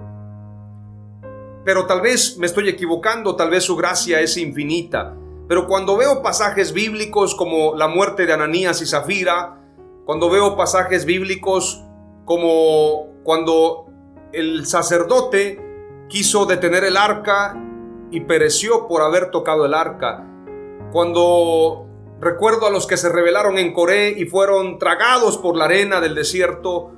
Pero 1.64 1.86
tal 1.86 2.00
vez 2.00 2.36
me 2.38 2.46
estoy 2.46 2.68
equivocando, 2.68 3.36
tal 3.36 3.50
vez 3.50 3.64
su 3.64 3.76
gracia 3.76 4.20
es 4.20 4.36
infinita. 4.36 5.16
Pero 5.48 5.66
cuando 5.66 5.96
veo 5.96 6.22
pasajes 6.22 6.72
bíblicos 6.72 7.34
como 7.34 7.74
la 7.74 7.88
muerte 7.88 8.26
de 8.26 8.32
Ananías 8.32 8.80
y 8.82 8.86
Zafira, 8.86 9.60
cuando 10.04 10.28
veo 10.28 10.56
pasajes 10.56 11.04
bíblicos 11.04 11.82
como 12.24 13.08
cuando 13.22 13.86
el 14.32 14.66
sacerdote 14.66 15.60
quiso 16.08 16.46
detener 16.46 16.84
el 16.84 16.96
arca 16.96 17.56
y 18.10 18.20
pereció 18.20 18.86
por 18.86 19.02
haber 19.02 19.30
tocado 19.30 19.64
el 19.64 19.74
arca, 19.74 20.24
cuando 20.92 21.86
recuerdo 22.20 22.66
a 22.66 22.70
los 22.70 22.86
que 22.86 22.96
se 22.96 23.08
rebelaron 23.08 23.58
en 23.58 23.72
Coré 23.72 24.10
y 24.10 24.26
fueron 24.26 24.78
tragados 24.78 25.38
por 25.38 25.56
la 25.56 25.64
arena 25.64 26.00
del 26.00 26.14
desierto, 26.14 26.92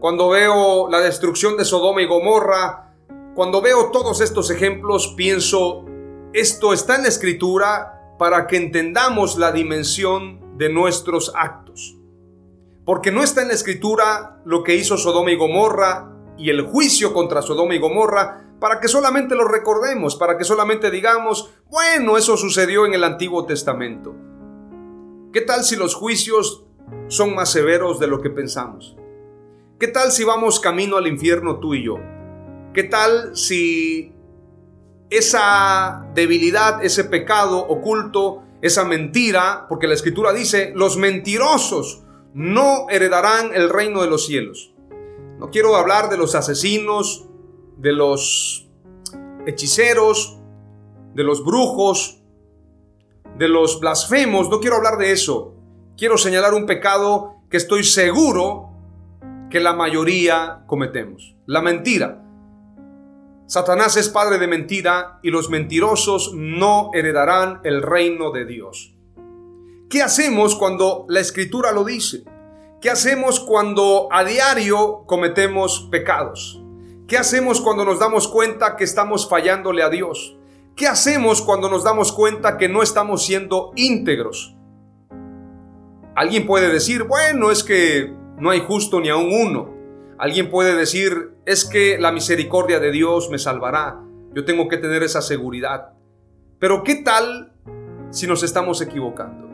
cuando 0.00 0.28
veo 0.28 0.88
la 0.88 1.00
destrucción 1.00 1.56
de 1.56 1.64
Sodoma 1.64 2.02
y 2.02 2.06
Gomorra, 2.06 2.87
cuando 3.38 3.62
veo 3.62 3.92
todos 3.92 4.20
estos 4.20 4.50
ejemplos, 4.50 5.14
pienso, 5.16 5.84
esto 6.32 6.72
está 6.72 6.96
en 6.96 7.02
la 7.02 7.08
escritura 7.08 8.16
para 8.18 8.48
que 8.48 8.56
entendamos 8.56 9.38
la 9.38 9.52
dimensión 9.52 10.58
de 10.58 10.68
nuestros 10.68 11.30
actos. 11.36 11.96
Porque 12.84 13.12
no 13.12 13.22
está 13.22 13.42
en 13.42 13.46
la 13.46 13.54
escritura 13.54 14.42
lo 14.44 14.64
que 14.64 14.74
hizo 14.74 14.96
Sodoma 14.96 15.30
y 15.30 15.36
Gomorra 15.36 16.10
y 16.36 16.50
el 16.50 16.62
juicio 16.62 17.14
contra 17.14 17.40
Sodoma 17.40 17.76
y 17.76 17.78
Gomorra 17.78 18.56
para 18.58 18.80
que 18.80 18.88
solamente 18.88 19.36
lo 19.36 19.46
recordemos, 19.46 20.16
para 20.16 20.36
que 20.36 20.42
solamente 20.42 20.90
digamos, 20.90 21.48
bueno, 21.70 22.16
eso 22.16 22.36
sucedió 22.36 22.86
en 22.86 22.94
el 22.94 23.04
Antiguo 23.04 23.46
Testamento. 23.46 24.16
¿Qué 25.32 25.42
tal 25.42 25.62
si 25.62 25.76
los 25.76 25.94
juicios 25.94 26.64
son 27.06 27.36
más 27.36 27.52
severos 27.52 28.00
de 28.00 28.08
lo 28.08 28.20
que 28.20 28.30
pensamos? 28.30 28.96
¿Qué 29.78 29.86
tal 29.86 30.10
si 30.10 30.24
vamos 30.24 30.58
camino 30.58 30.96
al 30.96 31.06
infierno 31.06 31.60
tú 31.60 31.74
y 31.74 31.84
yo? 31.84 32.17
¿Qué 32.78 32.84
tal 32.84 33.36
si 33.36 34.12
esa 35.10 36.06
debilidad, 36.14 36.84
ese 36.84 37.02
pecado 37.02 37.58
oculto, 37.58 38.44
esa 38.62 38.84
mentira, 38.84 39.66
porque 39.68 39.88
la 39.88 39.94
escritura 39.94 40.32
dice, 40.32 40.70
los 40.76 40.96
mentirosos 40.96 42.04
no 42.34 42.86
heredarán 42.88 43.50
el 43.52 43.68
reino 43.68 44.00
de 44.00 44.06
los 44.06 44.26
cielos. 44.26 44.72
No 45.40 45.50
quiero 45.50 45.74
hablar 45.74 46.08
de 46.08 46.18
los 46.18 46.36
asesinos, 46.36 47.26
de 47.78 47.90
los 47.90 48.68
hechiceros, 49.44 50.38
de 51.16 51.24
los 51.24 51.44
brujos, 51.44 52.22
de 53.38 53.48
los 53.48 53.80
blasfemos, 53.80 54.48
no 54.50 54.60
quiero 54.60 54.76
hablar 54.76 54.98
de 54.98 55.10
eso. 55.10 55.56
Quiero 55.96 56.16
señalar 56.16 56.54
un 56.54 56.64
pecado 56.64 57.42
que 57.50 57.56
estoy 57.56 57.82
seguro 57.82 58.70
que 59.50 59.58
la 59.58 59.72
mayoría 59.72 60.62
cometemos. 60.68 61.34
La 61.44 61.60
mentira. 61.60 62.26
Satanás 63.48 63.96
es 63.96 64.10
padre 64.10 64.36
de 64.36 64.46
mentira 64.46 65.20
y 65.22 65.30
los 65.30 65.48
mentirosos 65.48 66.34
no 66.34 66.90
heredarán 66.92 67.62
el 67.64 67.80
reino 67.80 68.30
de 68.30 68.44
Dios. 68.44 68.94
¿Qué 69.88 70.02
hacemos 70.02 70.54
cuando 70.54 71.06
la 71.08 71.20
escritura 71.20 71.72
lo 71.72 71.82
dice? 71.82 72.24
¿Qué 72.82 72.90
hacemos 72.90 73.40
cuando 73.40 74.08
a 74.12 74.22
diario 74.22 75.04
cometemos 75.06 75.88
pecados? 75.90 76.62
¿Qué 77.06 77.16
hacemos 77.16 77.62
cuando 77.62 77.86
nos 77.86 77.98
damos 77.98 78.28
cuenta 78.28 78.76
que 78.76 78.84
estamos 78.84 79.26
fallándole 79.26 79.82
a 79.82 79.88
Dios? 79.88 80.36
¿Qué 80.76 80.86
hacemos 80.86 81.40
cuando 81.40 81.70
nos 81.70 81.84
damos 81.84 82.12
cuenta 82.12 82.58
que 82.58 82.68
no 82.68 82.82
estamos 82.82 83.24
siendo 83.24 83.72
íntegros? 83.76 84.54
Alguien 86.14 86.46
puede 86.46 86.70
decir, 86.70 87.04
bueno, 87.04 87.50
es 87.50 87.64
que 87.64 88.12
no 88.36 88.50
hay 88.50 88.60
justo 88.60 89.00
ni 89.00 89.08
aún 89.08 89.32
uno. 89.32 89.77
Alguien 90.18 90.50
puede 90.50 90.74
decir, 90.74 91.30
es 91.46 91.64
que 91.64 91.96
la 91.96 92.10
misericordia 92.10 92.80
de 92.80 92.90
Dios 92.90 93.30
me 93.30 93.38
salvará. 93.38 94.02
Yo 94.34 94.44
tengo 94.44 94.66
que 94.66 94.76
tener 94.76 95.04
esa 95.04 95.22
seguridad. 95.22 95.92
Pero 96.58 96.82
¿qué 96.82 96.96
tal 96.96 97.52
si 98.10 98.26
nos 98.26 98.42
estamos 98.42 98.80
equivocando? 98.80 99.48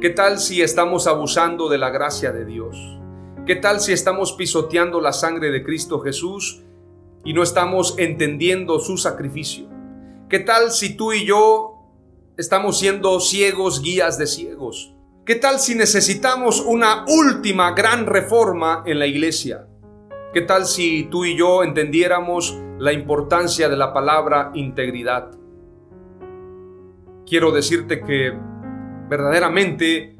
¿Qué 0.00 0.08
tal 0.08 0.38
si 0.38 0.62
estamos 0.62 1.06
abusando 1.06 1.68
de 1.68 1.76
la 1.76 1.90
gracia 1.90 2.32
de 2.32 2.46
Dios? 2.46 2.98
¿Qué 3.44 3.56
tal 3.56 3.80
si 3.80 3.92
estamos 3.92 4.32
pisoteando 4.32 5.02
la 5.02 5.12
sangre 5.12 5.50
de 5.50 5.62
Cristo 5.62 6.00
Jesús 6.00 6.62
y 7.22 7.34
no 7.34 7.42
estamos 7.42 7.96
entendiendo 7.98 8.78
su 8.78 8.96
sacrificio? 8.96 9.68
¿Qué 10.30 10.38
tal 10.38 10.70
si 10.70 10.96
tú 10.96 11.12
y 11.12 11.26
yo 11.26 11.74
estamos 12.38 12.78
siendo 12.78 13.20
ciegos 13.20 13.82
guías 13.82 14.16
de 14.16 14.26
ciegos? 14.26 14.95
¿Qué 15.26 15.34
tal 15.34 15.58
si 15.58 15.74
necesitamos 15.74 16.60
una 16.64 17.04
última 17.08 17.72
gran 17.72 18.06
reforma 18.06 18.84
en 18.86 19.00
la 19.00 19.08
iglesia? 19.08 19.66
¿Qué 20.32 20.42
tal 20.42 20.66
si 20.66 21.08
tú 21.10 21.24
y 21.24 21.36
yo 21.36 21.64
entendiéramos 21.64 22.56
la 22.78 22.92
importancia 22.92 23.68
de 23.68 23.76
la 23.76 23.92
palabra 23.92 24.52
integridad? 24.54 25.32
Quiero 27.26 27.50
decirte 27.50 28.02
que 28.02 28.38
verdaderamente 29.08 30.16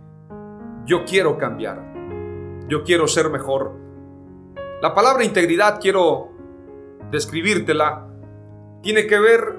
yo 0.86 1.04
quiero 1.04 1.38
cambiar, 1.38 1.84
yo 2.66 2.82
quiero 2.82 3.06
ser 3.06 3.30
mejor. 3.30 3.76
La 4.82 4.92
palabra 4.92 5.24
integridad 5.24 5.78
quiero 5.80 6.32
describírtela, 7.12 8.08
tiene 8.82 9.06
que 9.06 9.20
ver 9.20 9.54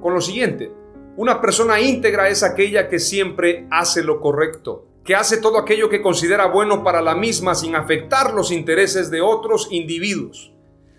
con 0.00 0.14
lo 0.14 0.22
siguiente. 0.22 0.72
Una 1.16 1.40
persona 1.40 1.80
íntegra 1.80 2.28
es 2.28 2.42
aquella 2.42 2.88
que 2.88 2.98
siempre 2.98 3.68
hace 3.70 4.02
lo 4.02 4.20
correcto, 4.20 4.88
que 5.04 5.14
hace 5.14 5.36
todo 5.36 5.58
aquello 5.58 5.88
que 5.88 6.02
considera 6.02 6.46
bueno 6.46 6.82
para 6.82 7.00
la 7.02 7.14
misma 7.14 7.54
sin 7.54 7.76
afectar 7.76 8.34
los 8.34 8.50
intereses 8.50 9.12
de 9.12 9.20
otros 9.20 9.68
individuos. 9.70 10.52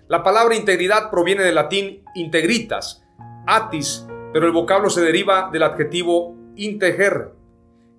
La 0.07 0.23
palabra 0.23 0.55
integridad 0.55 1.11
proviene 1.11 1.43
del 1.43 1.55
latín 1.55 2.05
integritas, 2.15 3.03
atis, 3.45 4.07
pero 4.31 4.45
el 4.45 4.53
vocablo 4.53 4.89
se 4.89 5.01
deriva 5.01 5.49
del 5.51 5.63
adjetivo 5.63 6.33
integer. 6.55 7.33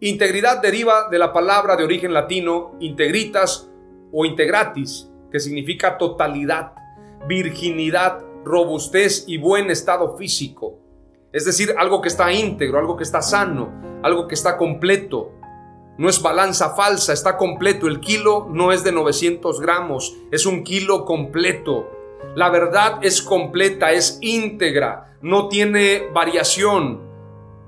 Integridad 0.00 0.62
deriva 0.62 1.10
de 1.10 1.18
la 1.18 1.34
palabra 1.34 1.76
de 1.76 1.84
origen 1.84 2.14
latino 2.14 2.76
integritas 2.80 3.68
o 4.10 4.24
integratis, 4.24 5.10
que 5.30 5.38
significa 5.38 5.98
totalidad, 5.98 6.72
virginidad, 7.28 8.24
robustez 8.42 9.24
y 9.26 9.36
buen 9.36 9.70
estado 9.70 10.16
físico. 10.16 10.85
Es 11.36 11.44
decir, 11.44 11.74
algo 11.76 12.00
que 12.00 12.08
está 12.08 12.32
íntegro, 12.32 12.78
algo 12.78 12.96
que 12.96 13.04
está 13.04 13.20
sano, 13.20 13.70
algo 14.02 14.26
que 14.26 14.34
está 14.34 14.56
completo. 14.56 15.32
No 15.98 16.08
es 16.08 16.22
balanza 16.22 16.70
falsa, 16.70 17.12
está 17.12 17.36
completo. 17.36 17.88
El 17.88 18.00
kilo 18.00 18.48
no 18.50 18.72
es 18.72 18.82
de 18.84 18.92
900 18.92 19.60
gramos, 19.60 20.16
es 20.30 20.46
un 20.46 20.64
kilo 20.64 21.04
completo. 21.04 21.90
La 22.34 22.48
verdad 22.48 23.00
es 23.02 23.20
completa, 23.20 23.92
es 23.92 24.18
íntegra, 24.22 25.18
no 25.20 25.48
tiene 25.48 26.08
variación, 26.10 27.02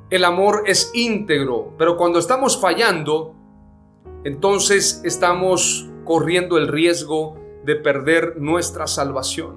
el 0.09 0.25
amor 0.25 0.63
es 0.65 0.91
íntegro, 0.95 1.75
pero 1.77 1.99
cuando 1.99 2.21
estamos 2.21 2.59
fallando, 2.59 3.35
entonces 4.25 5.03
estamos 5.05 5.91
corriendo 6.07 6.57
el 6.57 6.69
riesgo 6.69 7.37
de 7.67 7.77
perder 7.77 8.39
nuestra 8.39 8.87
salvación. 8.87 9.57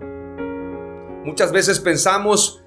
Muchas 1.24 1.53
veces 1.53 1.80
pensamos 1.80 2.61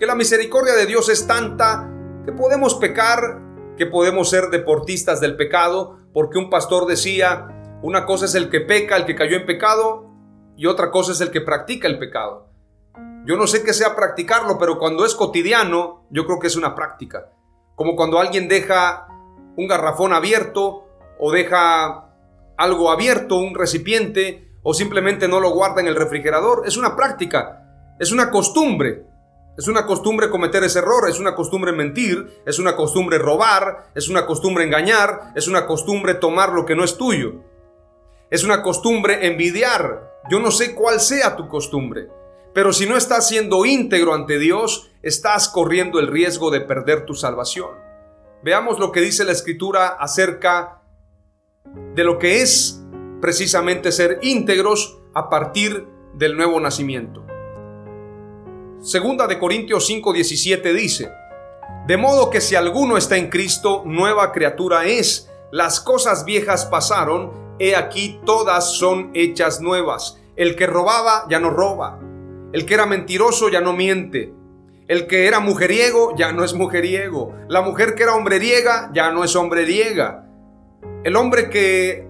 que 0.00 0.06
la 0.06 0.14
misericordia 0.14 0.72
de 0.72 0.86
Dios 0.86 1.10
es 1.10 1.26
tanta 1.26 1.86
que 2.24 2.32
podemos 2.32 2.74
pecar, 2.76 3.38
que 3.76 3.84
podemos 3.84 4.30
ser 4.30 4.48
deportistas 4.48 5.20
del 5.20 5.36
pecado, 5.36 5.98
porque 6.14 6.38
un 6.38 6.48
pastor 6.48 6.86
decía, 6.86 7.78
una 7.82 8.06
cosa 8.06 8.24
es 8.24 8.34
el 8.34 8.48
que 8.48 8.62
peca, 8.62 8.96
el 8.96 9.04
que 9.04 9.14
cayó 9.14 9.36
en 9.36 9.44
pecado, 9.44 10.08
y 10.56 10.64
otra 10.64 10.90
cosa 10.90 11.12
es 11.12 11.20
el 11.20 11.30
que 11.30 11.42
practica 11.42 11.86
el 11.86 11.98
pecado. 11.98 12.48
Yo 13.26 13.36
no 13.36 13.46
sé 13.46 13.62
qué 13.62 13.74
sea 13.74 13.94
practicarlo, 13.94 14.56
pero 14.58 14.78
cuando 14.78 15.04
es 15.04 15.14
cotidiano, 15.14 16.06
yo 16.08 16.24
creo 16.24 16.38
que 16.38 16.46
es 16.46 16.56
una 16.56 16.74
práctica. 16.74 17.32
Como 17.74 17.94
cuando 17.94 18.18
alguien 18.18 18.48
deja 18.48 19.06
un 19.58 19.68
garrafón 19.68 20.14
abierto 20.14 20.86
o 21.18 21.30
deja 21.30 22.10
algo 22.56 22.90
abierto, 22.90 23.36
un 23.36 23.54
recipiente, 23.54 24.50
o 24.62 24.72
simplemente 24.72 25.28
no 25.28 25.40
lo 25.40 25.50
guarda 25.50 25.82
en 25.82 25.88
el 25.88 25.96
refrigerador. 25.96 26.62
Es 26.64 26.78
una 26.78 26.96
práctica, 26.96 27.94
es 27.98 28.12
una 28.12 28.30
costumbre. 28.30 29.09
Es 29.58 29.68
una 29.68 29.84
costumbre 29.84 30.30
cometer 30.30 30.64
ese 30.64 30.78
error, 30.78 31.08
es 31.08 31.18
una 31.18 31.34
costumbre 31.34 31.72
mentir, 31.72 32.42
es 32.46 32.58
una 32.58 32.76
costumbre 32.76 33.18
robar, 33.18 33.90
es 33.94 34.08
una 34.08 34.24
costumbre 34.24 34.64
engañar, 34.64 35.32
es 35.34 35.48
una 35.48 35.66
costumbre 35.66 36.14
tomar 36.14 36.52
lo 36.52 36.64
que 36.64 36.76
no 36.76 36.84
es 36.84 36.96
tuyo. 36.96 37.44
Es 38.30 38.44
una 38.44 38.62
costumbre 38.62 39.26
envidiar. 39.26 40.08
Yo 40.30 40.38
no 40.38 40.50
sé 40.50 40.74
cuál 40.74 41.00
sea 41.00 41.36
tu 41.36 41.48
costumbre. 41.48 42.08
Pero 42.54 42.72
si 42.72 42.86
no 42.86 42.96
estás 42.96 43.28
siendo 43.28 43.64
íntegro 43.64 44.14
ante 44.14 44.38
Dios, 44.38 44.90
estás 45.02 45.48
corriendo 45.48 45.98
el 45.98 46.06
riesgo 46.06 46.50
de 46.50 46.60
perder 46.60 47.06
tu 47.06 47.14
salvación. 47.14 47.70
Veamos 48.42 48.78
lo 48.78 48.92
que 48.92 49.00
dice 49.00 49.24
la 49.24 49.32
escritura 49.32 49.88
acerca 49.88 50.82
de 51.94 52.04
lo 52.04 52.18
que 52.18 52.40
es 52.42 52.82
precisamente 53.20 53.92
ser 53.92 54.18
íntegros 54.22 54.98
a 55.14 55.28
partir 55.28 55.86
del 56.14 56.36
nuevo 56.36 56.58
nacimiento. 56.60 57.26
Segunda 58.80 59.26
de 59.26 59.38
Corintios 59.38 59.88
5:17 59.90 60.72
dice, 60.72 61.10
de 61.86 61.96
modo 61.98 62.30
que 62.30 62.40
si 62.40 62.54
alguno 62.54 62.96
está 62.96 63.18
en 63.18 63.28
Cristo, 63.28 63.82
nueva 63.84 64.32
criatura 64.32 64.86
es. 64.86 65.28
Las 65.50 65.80
cosas 65.80 66.24
viejas 66.24 66.64
pasaron, 66.64 67.30
he 67.58 67.76
aquí 67.76 68.20
todas 68.24 68.72
son 68.72 69.10
hechas 69.12 69.60
nuevas. 69.60 70.18
El 70.36 70.56
que 70.56 70.66
robaba 70.66 71.26
ya 71.28 71.40
no 71.40 71.50
roba. 71.50 71.98
El 72.52 72.64
que 72.64 72.74
era 72.74 72.86
mentiroso 72.86 73.48
ya 73.48 73.60
no 73.60 73.72
miente. 73.72 74.32
El 74.88 75.06
que 75.06 75.26
era 75.26 75.40
mujeriego 75.40 76.14
ya 76.16 76.32
no 76.32 76.42
es 76.42 76.54
mujeriego. 76.54 77.34
La 77.48 77.62
mujer 77.62 77.94
que 77.94 78.04
era 78.04 78.14
hombreriega 78.14 78.90
ya 78.94 79.10
no 79.10 79.24
es 79.24 79.36
hombreriega. 79.36 80.26
El 81.04 81.16
hombre 81.16 81.50
que 81.50 82.08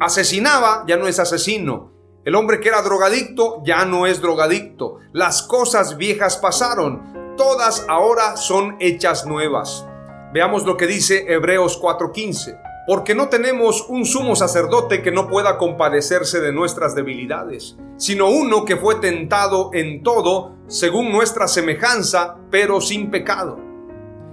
asesinaba 0.00 0.84
ya 0.86 0.96
no 0.96 1.08
es 1.08 1.18
asesino. 1.18 1.91
El 2.24 2.36
hombre 2.36 2.60
que 2.60 2.68
era 2.68 2.82
drogadicto 2.82 3.62
ya 3.64 3.84
no 3.84 4.06
es 4.06 4.20
drogadicto. 4.20 4.98
Las 5.12 5.42
cosas 5.42 5.96
viejas 5.96 6.36
pasaron. 6.36 7.34
Todas 7.36 7.84
ahora 7.88 8.36
son 8.36 8.76
hechas 8.78 9.26
nuevas. 9.26 9.86
Veamos 10.32 10.64
lo 10.64 10.76
que 10.76 10.86
dice 10.86 11.24
Hebreos 11.28 11.80
4:15 11.80 12.72
porque 12.86 13.14
no 13.14 13.28
tenemos 13.28 13.86
un 13.88 14.04
sumo 14.04 14.34
sacerdote 14.34 15.02
que 15.02 15.12
no 15.12 15.28
pueda 15.28 15.56
compadecerse 15.56 16.40
de 16.40 16.52
nuestras 16.52 16.94
debilidades, 16.94 17.76
sino 17.96 18.28
uno 18.28 18.64
que 18.64 18.76
fue 18.76 18.96
tentado 18.96 19.70
en 19.72 20.02
todo 20.02 20.56
según 20.66 21.12
nuestra 21.12 21.46
semejanza, 21.46 22.38
pero 22.50 22.80
sin 22.80 23.10
pecado. 23.10 23.60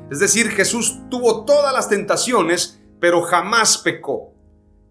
Es 0.09 0.19
decir, 0.19 0.49
Jesús 0.49 0.99
tuvo 1.09 1.45
todas 1.45 1.73
las 1.73 1.89
tentaciones, 1.89 2.81
pero 2.99 3.21
jamás 3.21 3.77
pecó. 3.77 4.33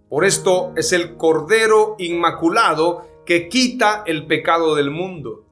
Por 0.09 0.25
esto 0.25 0.73
es 0.77 0.93
el 0.93 1.17
Cordero 1.17 1.97
Inmaculado 1.99 3.07
que 3.27 3.49
quita 3.49 4.05
el 4.07 4.27
pecado 4.27 4.75
del 4.75 4.91
mundo. 4.91 5.45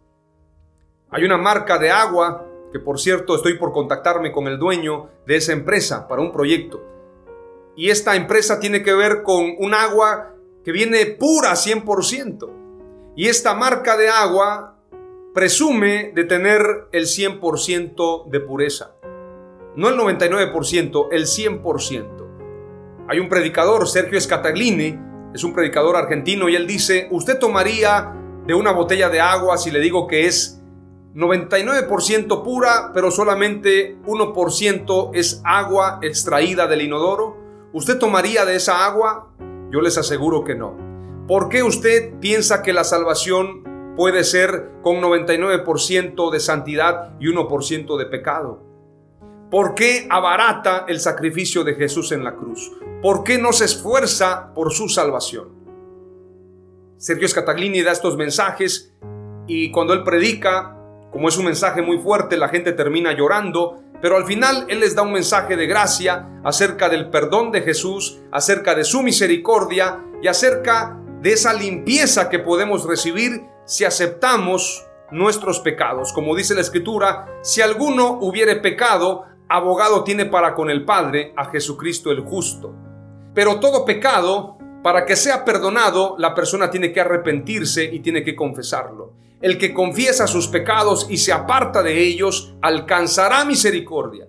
Hay 1.10 1.24
una 1.24 1.36
marca 1.36 1.78
de 1.78 1.90
agua, 1.90 2.46
que 2.72 2.78
por 2.78 2.98
cierto 2.98 3.36
estoy 3.36 3.58
por 3.58 3.72
contactarme 3.72 4.32
con 4.32 4.46
el 4.48 4.58
dueño 4.58 5.10
de 5.26 5.36
esa 5.36 5.52
empresa 5.52 6.08
para 6.08 6.22
un 6.22 6.32
proyecto 6.32 6.96
y 7.76 7.90
esta 7.90 8.16
empresa 8.16 8.58
tiene 8.58 8.82
que 8.82 8.94
ver 8.94 9.22
con 9.22 9.54
un 9.58 9.74
agua 9.74 10.34
que 10.64 10.72
viene 10.72 11.04
pura 11.06 11.52
100%. 11.52 12.50
Y 13.14 13.28
esta 13.28 13.54
marca 13.54 13.96
de 13.96 14.08
agua 14.08 14.78
presume 15.34 16.12
de 16.14 16.24
tener 16.24 16.88
el 16.92 17.04
100% 17.04 18.30
de 18.30 18.40
pureza. 18.40 18.96
No 19.76 19.90
el 19.90 19.96
99%, 19.96 21.08
el 21.12 21.26
100%. 21.26 22.25
Hay 23.08 23.20
un 23.20 23.28
predicador, 23.28 23.86
Sergio 23.86 24.20
Scataglini, 24.20 24.98
es 25.32 25.44
un 25.44 25.52
predicador 25.52 25.96
argentino 25.96 26.48
y 26.48 26.56
él 26.56 26.66
dice, 26.66 27.06
usted 27.10 27.38
tomaría 27.38 28.12
de 28.46 28.54
una 28.54 28.72
botella 28.72 29.08
de 29.08 29.20
agua 29.20 29.58
si 29.58 29.70
le 29.70 29.78
digo 29.80 30.06
que 30.06 30.26
es 30.26 30.60
99% 31.14 32.42
pura, 32.42 32.90
pero 32.92 33.10
solamente 33.10 33.96
1% 34.04 35.10
es 35.14 35.40
agua 35.44 36.00
extraída 36.02 36.66
del 36.66 36.82
inodoro. 36.82 37.36
¿Usted 37.72 37.98
tomaría 37.98 38.44
de 38.44 38.56
esa 38.56 38.84
agua? 38.84 39.32
Yo 39.70 39.80
les 39.80 39.96
aseguro 39.98 40.44
que 40.44 40.54
no. 40.54 40.76
¿Por 41.28 41.48
qué 41.48 41.62
usted 41.62 42.18
piensa 42.20 42.62
que 42.62 42.72
la 42.72 42.84
salvación 42.84 43.94
puede 43.96 44.24
ser 44.24 44.70
con 44.82 44.96
99% 44.96 46.30
de 46.30 46.40
santidad 46.40 47.14
y 47.20 47.28
1% 47.28 47.96
de 47.98 48.06
pecado? 48.06 48.62
¿Por 49.50 49.74
qué 49.74 50.06
abarata 50.10 50.84
el 50.88 51.00
sacrificio 51.00 51.64
de 51.64 51.74
Jesús 51.74 52.12
en 52.12 52.24
la 52.24 52.34
cruz? 52.34 52.72
¿Por 53.00 53.24
qué 53.24 53.38
no 53.38 53.52
se 53.52 53.66
esfuerza 53.66 54.52
por 54.54 54.72
su 54.72 54.88
salvación? 54.88 55.54
Sergio 56.96 57.28
Scataglini 57.28 57.82
da 57.82 57.92
estos 57.92 58.16
mensajes 58.16 58.94
y 59.46 59.70
cuando 59.70 59.92
él 59.92 60.02
predica, 60.02 60.76
como 61.12 61.28
es 61.28 61.36
un 61.36 61.44
mensaje 61.44 61.82
muy 61.82 61.98
fuerte, 61.98 62.36
la 62.36 62.48
gente 62.48 62.72
termina 62.72 63.12
llorando 63.12 63.82
pero 64.00 64.16
al 64.16 64.26
final 64.26 64.66
Él 64.68 64.80
les 64.80 64.94
da 64.94 65.02
un 65.02 65.12
mensaje 65.12 65.56
de 65.56 65.66
gracia 65.66 66.28
acerca 66.44 66.88
del 66.88 67.10
perdón 67.10 67.50
de 67.50 67.62
Jesús, 67.62 68.20
acerca 68.30 68.74
de 68.74 68.84
su 68.84 69.02
misericordia 69.02 70.04
y 70.22 70.28
acerca 70.28 71.00
de 71.20 71.32
esa 71.32 71.54
limpieza 71.54 72.28
que 72.28 72.38
podemos 72.38 72.86
recibir 72.86 73.42
si 73.64 73.84
aceptamos 73.84 74.86
nuestros 75.10 75.60
pecados. 75.60 76.12
Como 76.12 76.36
dice 76.36 76.54
la 76.54 76.60
Escritura, 76.60 77.26
si 77.42 77.62
alguno 77.62 78.18
hubiere 78.20 78.56
pecado, 78.56 79.24
abogado 79.48 80.04
tiene 80.04 80.26
para 80.26 80.54
con 80.54 80.70
el 80.70 80.84
Padre 80.84 81.32
a 81.36 81.46
Jesucristo 81.46 82.10
el 82.10 82.20
justo. 82.20 82.74
Pero 83.34 83.60
todo 83.60 83.84
pecado, 83.84 84.58
para 84.82 85.04
que 85.04 85.16
sea 85.16 85.44
perdonado, 85.44 86.16
la 86.18 86.34
persona 86.34 86.70
tiene 86.70 86.92
que 86.92 87.00
arrepentirse 87.00 87.84
y 87.84 88.00
tiene 88.00 88.22
que 88.22 88.34
confesarlo. 88.34 89.12
El 89.40 89.58
que 89.58 89.74
confiesa 89.74 90.26
sus 90.26 90.48
pecados 90.48 91.06
y 91.10 91.18
se 91.18 91.32
aparta 91.32 91.82
de 91.82 92.00
ellos 92.00 92.56
alcanzará 92.62 93.44
misericordia. 93.44 94.28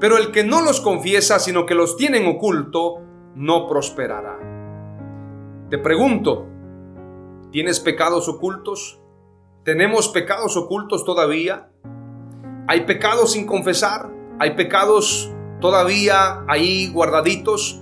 Pero 0.00 0.18
el 0.18 0.32
que 0.32 0.42
no 0.42 0.62
los 0.62 0.80
confiesa, 0.80 1.38
sino 1.38 1.66
que 1.66 1.74
los 1.74 1.96
tiene 1.96 2.18
en 2.18 2.26
oculto, 2.26 3.00
no 3.34 3.68
prosperará. 3.68 4.38
Te 5.70 5.78
pregunto, 5.78 6.46
¿tienes 7.50 7.78
pecados 7.78 8.28
ocultos? 8.28 9.00
¿Tenemos 9.64 10.08
pecados 10.08 10.56
ocultos 10.56 11.04
todavía? 11.04 11.70
¿Hay 12.66 12.80
pecados 12.84 13.32
sin 13.32 13.46
confesar? 13.46 14.21
¿Hay 14.38 14.56
pecados 14.56 15.30
todavía 15.60 16.44
ahí 16.48 16.88
guardaditos? 16.88 17.80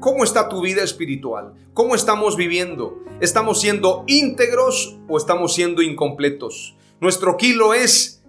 ¿Cómo 0.00 0.24
está 0.24 0.48
tu 0.48 0.60
vida 0.60 0.82
espiritual? 0.82 1.54
¿Cómo 1.74 1.94
estamos 1.94 2.36
viviendo? 2.36 2.98
¿Estamos 3.20 3.60
siendo 3.60 4.04
íntegros 4.06 4.98
o 5.08 5.16
estamos 5.16 5.54
siendo 5.54 5.80
incompletos? 5.80 6.76
¿Nuestro 7.00 7.36
kilo 7.36 7.72
es 7.72 8.22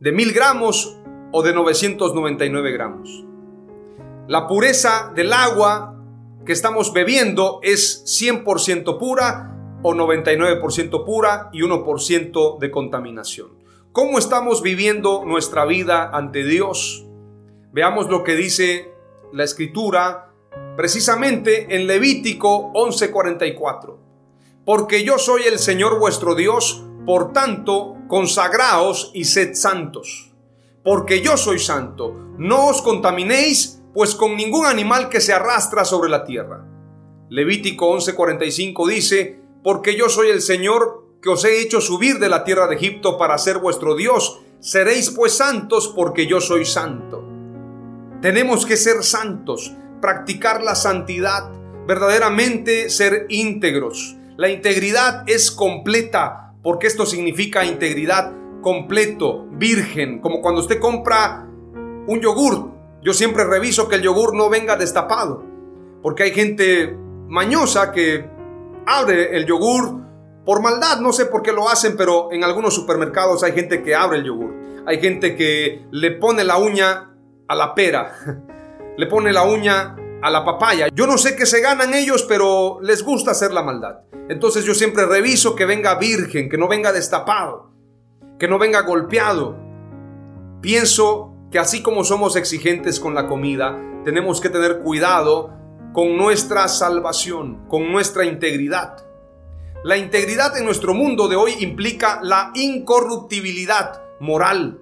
de 0.00 0.12
mil 0.12 0.32
gramos 0.32 0.96
o 1.32 1.42
de 1.42 1.52
999 1.52 2.72
gramos? 2.72 3.24
La 4.26 4.46
pureza 4.48 5.12
del 5.14 5.32
agua 5.32 5.94
que 6.44 6.52
estamos 6.52 6.92
bebiendo 6.92 7.60
es 7.62 8.04
100% 8.06 8.98
pura 8.98 9.78
o 9.82 9.94
99% 9.94 11.04
pura 11.04 11.50
y 11.52 11.60
1% 11.60 12.58
de 12.58 12.70
contaminación. 12.70 13.55
¿Cómo 13.96 14.18
estamos 14.18 14.60
viviendo 14.60 15.24
nuestra 15.24 15.64
vida 15.64 16.10
ante 16.12 16.44
Dios? 16.44 17.06
Veamos 17.72 18.10
lo 18.10 18.24
que 18.24 18.36
dice 18.36 18.92
la 19.32 19.42
escritura 19.42 20.34
precisamente 20.76 21.74
en 21.74 21.86
Levítico 21.86 22.72
11:44. 22.74 23.96
Porque 24.66 25.02
yo 25.02 25.16
soy 25.16 25.44
el 25.44 25.58
Señor 25.58 25.98
vuestro 25.98 26.34
Dios, 26.34 26.84
por 27.06 27.32
tanto, 27.32 27.96
consagraos 28.06 29.12
y 29.14 29.24
sed 29.24 29.54
santos. 29.54 30.30
Porque 30.84 31.22
yo 31.22 31.38
soy 31.38 31.58
santo, 31.58 32.12
no 32.36 32.66
os 32.66 32.82
contaminéis, 32.82 33.82
pues 33.94 34.14
con 34.14 34.36
ningún 34.36 34.66
animal 34.66 35.08
que 35.08 35.22
se 35.22 35.32
arrastra 35.32 35.86
sobre 35.86 36.10
la 36.10 36.26
tierra. 36.26 36.66
Levítico 37.30 37.90
11:45 37.96 38.88
dice, 38.88 39.40
porque 39.62 39.96
yo 39.96 40.10
soy 40.10 40.28
el 40.28 40.42
Señor 40.42 41.05
que 41.26 41.32
os 41.32 41.44
he 41.44 41.60
hecho 41.60 41.80
subir 41.80 42.20
de 42.20 42.28
la 42.28 42.44
tierra 42.44 42.68
de 42.68 42.76
Egipto 42.76 43.18
para 43.18 43.36
ser 43.36 43.58
vuestro 43.58 43.96
Dios. 43.96 44.38
Seréis 44.60 45.10
pues 45.10 45.32
santos 45.32 45.92
porque 45.92 46.28
yo 46.28 46.40
soy 46.40 46.64
santo. 46.64 47.24
Tenemos 48.22 48.64
que 48.64 48.76
ser 48.76 49.02
santos 49.02 49.74
practicar 50.00 50.62
la 50.62 50.76
santidad, 50.76 51.50
verdaderamente 51.84 52.90
ser 52.90 53.26
íntegros. 53.28 54.16
La 54.36 54.50
integridad 54.50 55.24
es 55.26 55.50
completa, 55.50 56.54
porque 56.62 56.86
esto 56.86 57.04
significa 57.04 57.64
integridad 57.64 58.32
completo, 58.62 59.46
virgen, 59.50 60.20
como 60.20 60.40
cuando 60.40 60.60
usted 60.60 60.78
compra 60.78 61.44
un 62.06 62.20
yogur. 62.20 62.70
Yo 63.02 63.12
siempre 63.12 63.42
reviso 63.42 63.88
que 63.88 63.96
el 63.96 64.02
yogur 64.02 64.32
no 64.36 64.48
venga 64.48 64.76
destapado, 64.76 65.42
porque 66.04 66.22
hay 66.22 66.30
gente 66.30 66.96
mañosa 67.26 67.90
que 67.90 68.30
abre 68.86 69.36
el 69.36 69.44
yogur 69.44 70.05
por 70.46 70.62
maldad, 70.62 71.00
no 71.00 71.12
sé 71.12 71.26
por 71.26 71.42
qué 71.42 71.52
lo 71.52 71.68
hacen, 71.68 71.96
pero 71.96 72.28
en 72.30 72.44
algunos 72.44 72.72
supermercados 72.72 73.42
hay 73.42 73.50
gente 73.52 73.82
que 73.82 73.96
abre 73.96 74.18
el 74.18 74.24
yogur. 74.24 74.54
Hay 74.86 75.00
gente 75.00 75.34
que 75.34 75.84
le 75.90 76.12
pone 76.12 76.44
la 76.44 76.56
uña 76.56 77.10
a 77.48 77.54
la 77.56 77.74
pera. 77.74 78.12
le 78.96 79.06
pone 79.08 79.32
la 79.32 79.42
uña 79.42 79.96
a 80.22 80.30
la 80.30 80.44
papaya. 80.44 80.86
Yo 80.94 81.08
no 81.08 81.18
sé 81.18 81.34
qué 81.34 81.46
se 81.46 81.60
ganan 81.60 81.94
ellos, 81.94 82.24
pero 82.28 82.78
les 82.80 83.02
gusta 83.02 83.32
hacer 83.32 83.52
la 83.52 83.64
maldad. 83.64 84.02
Entonces 84.28 84.64
yo 84.64 84.72
siempre 84.72 85.04
reviso 85.04 85.56
que 85.56 85.66
venga 85.66 85.96
virgen, 85.96 86.48
que 86.48 86.56
no 86.56 86.68
venga 86.68 86.92
destapado, 86.92 87.72
que 88.38 88.46
no 88.46 88.60
venga 88.60 88.82
golpeado. 88.82 89.56
Pienso 90.60 91.34
que 91.50 91.58
así 91.58 91.82
como 91.82 92.04
somos 92.04 92.36
exigentes 92.36 93.00
con 93.00 93.14
la 93.14 93.26
comida, 93.26 93.76
tenemos 94.04 94.40
que 94.40 94.48
tener 94.48 94.78
cuidado 94.78 95.52
con 95.92 96.16
nuestra 96.16 96.68
salvación, 96.68 97.66
con 97.66 97.90
nuestra 97.90 98.24
integridad. 98.24 99.05
La 99.84 99.96
integridad 99.96 100.56
en 100.56 100.64
nuestro 100.64 100.94
mundo 100.94 101.28
de 101.28 101.36
hoy 101.36 101.54
implica 101.60 102.20
la 102.22 102.50
incorruptibilidad 102.54 104.02
moral. 104.20 104.80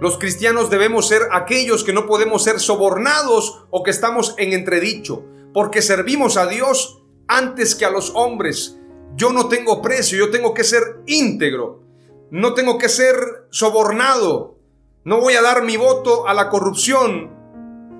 Los 0.00 0.18
cristianos 0.18 0.70
debemos 0.70 1.06
ser 1.06 1.22
aquellos 1.30 1.84
que 1.84 1.92
no 1.92 2.06
podemos 2.06 2.42
ser 2.42 2.58
sobornados 2.58 3.64
o 3.70 3.82
que 3.82 3.90
estamos 3.90 4.34
en 4.38 4.52
entredicho, 4.52 5.24
porque 5.52 5.82
servimos 5.82 6.36
a 6.36 6.46
Dios 6.46 7.02
antes 7.28 7.74
que 7.74 7.84
a 7.84 7.90
los 7.90 8.12
hombres. 8.14 8.78
Yo 9.14 9.32
no 9.32 9.48
tengo 9.48 9.80
precio, 9.80 10.18
yo 10.18 10.30
tengo 10.30 10.52
que 10.52 10.64
ser 10.64 10.82
íntegro, 11.06 11.82
no 12.30 12.54
tengo 12.54 12.78
que 12.78 12.88
ser 12.88 13.14
sobornado, 13.50 14.58
no 15.04 15.20
voy 15.20 15.34
a 15.34 15.42
dar 15.42 15.62
mi 15.62 15.76
voto 15.76 16.26
a 16.26 16.34
la 16.34 16.48
corrupción 16.48 17.30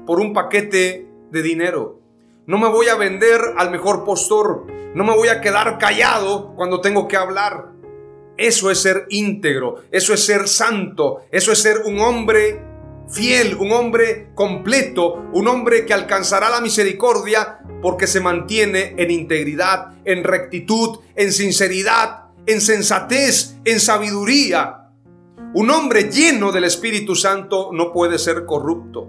por 0.07 0.19
un 0.19 0.33
paquete 0.33 1.09
de 1.31 1.43
dinero. 1.43 2.01
No 2.47 2.59
me 2.59 2.69
voy 2.69 2.89
a 2.89 2.97
vender 2.97 3.41
al 3.57 3.71
mejor 3.71 4.05
postor. 4.05 4.67
No 4.95 5.03
me 5.03 5.15
voy 5.15 5.29
a 5.29 5.41
quedar 5.41 5.79
callado 5.79 6.55
cuando 6.55 6.81
tengo 6.81 7.09
que 7.09 7.17
hablar. 7.17 7.73
Eso 8.37 8.71
es 8.71 8.83
ser 8.83 9.07
íntegro, 9.11 9.83
eso 9.93 10.13
es 10.13 10.25
ser 10.25 10.49
santo, 10.49 11.23
eso 11.31 11.53
es 11.53 11.59
ser 11.59 11.83
un 11.85 12.01
hombre 12.01 12.61
fiel, 13.09 13.55
un 13.55 13.71
hombre 13.71 14.31
completo, 14.35 15.25
un 15.33 15.47
hombre 15.47 15.87
que 15.87 15.95
alcanzará 15.95 16.51
la 16.51 16.61
misericordia 16.61 17.61
porque 17.81 18.07
se 18.07 18.21
mantiene 18.21 18.95
en 18.99 19.11
integridad, 19.11 19.93
en 20.05 20.25
rectitud, 20.25 20.99
en 21.15 21.33
sinceridad, 21.33 22.25
en 22.47 22.61
sensatez, 22.61 23.57
en 23.65 23.79
sabiduría. 23.79 24.91
Un 25.55 25.71
hombre 25.71 26.11
lleno 26.11 26.51
del 26.51 26.65
Espíritu 26.65 27.15
Santo 27.15 27.71
no 27.73 27.93
puede 27.93 28.19
ser 28.19 28.47
corrupto. 28.47 29.09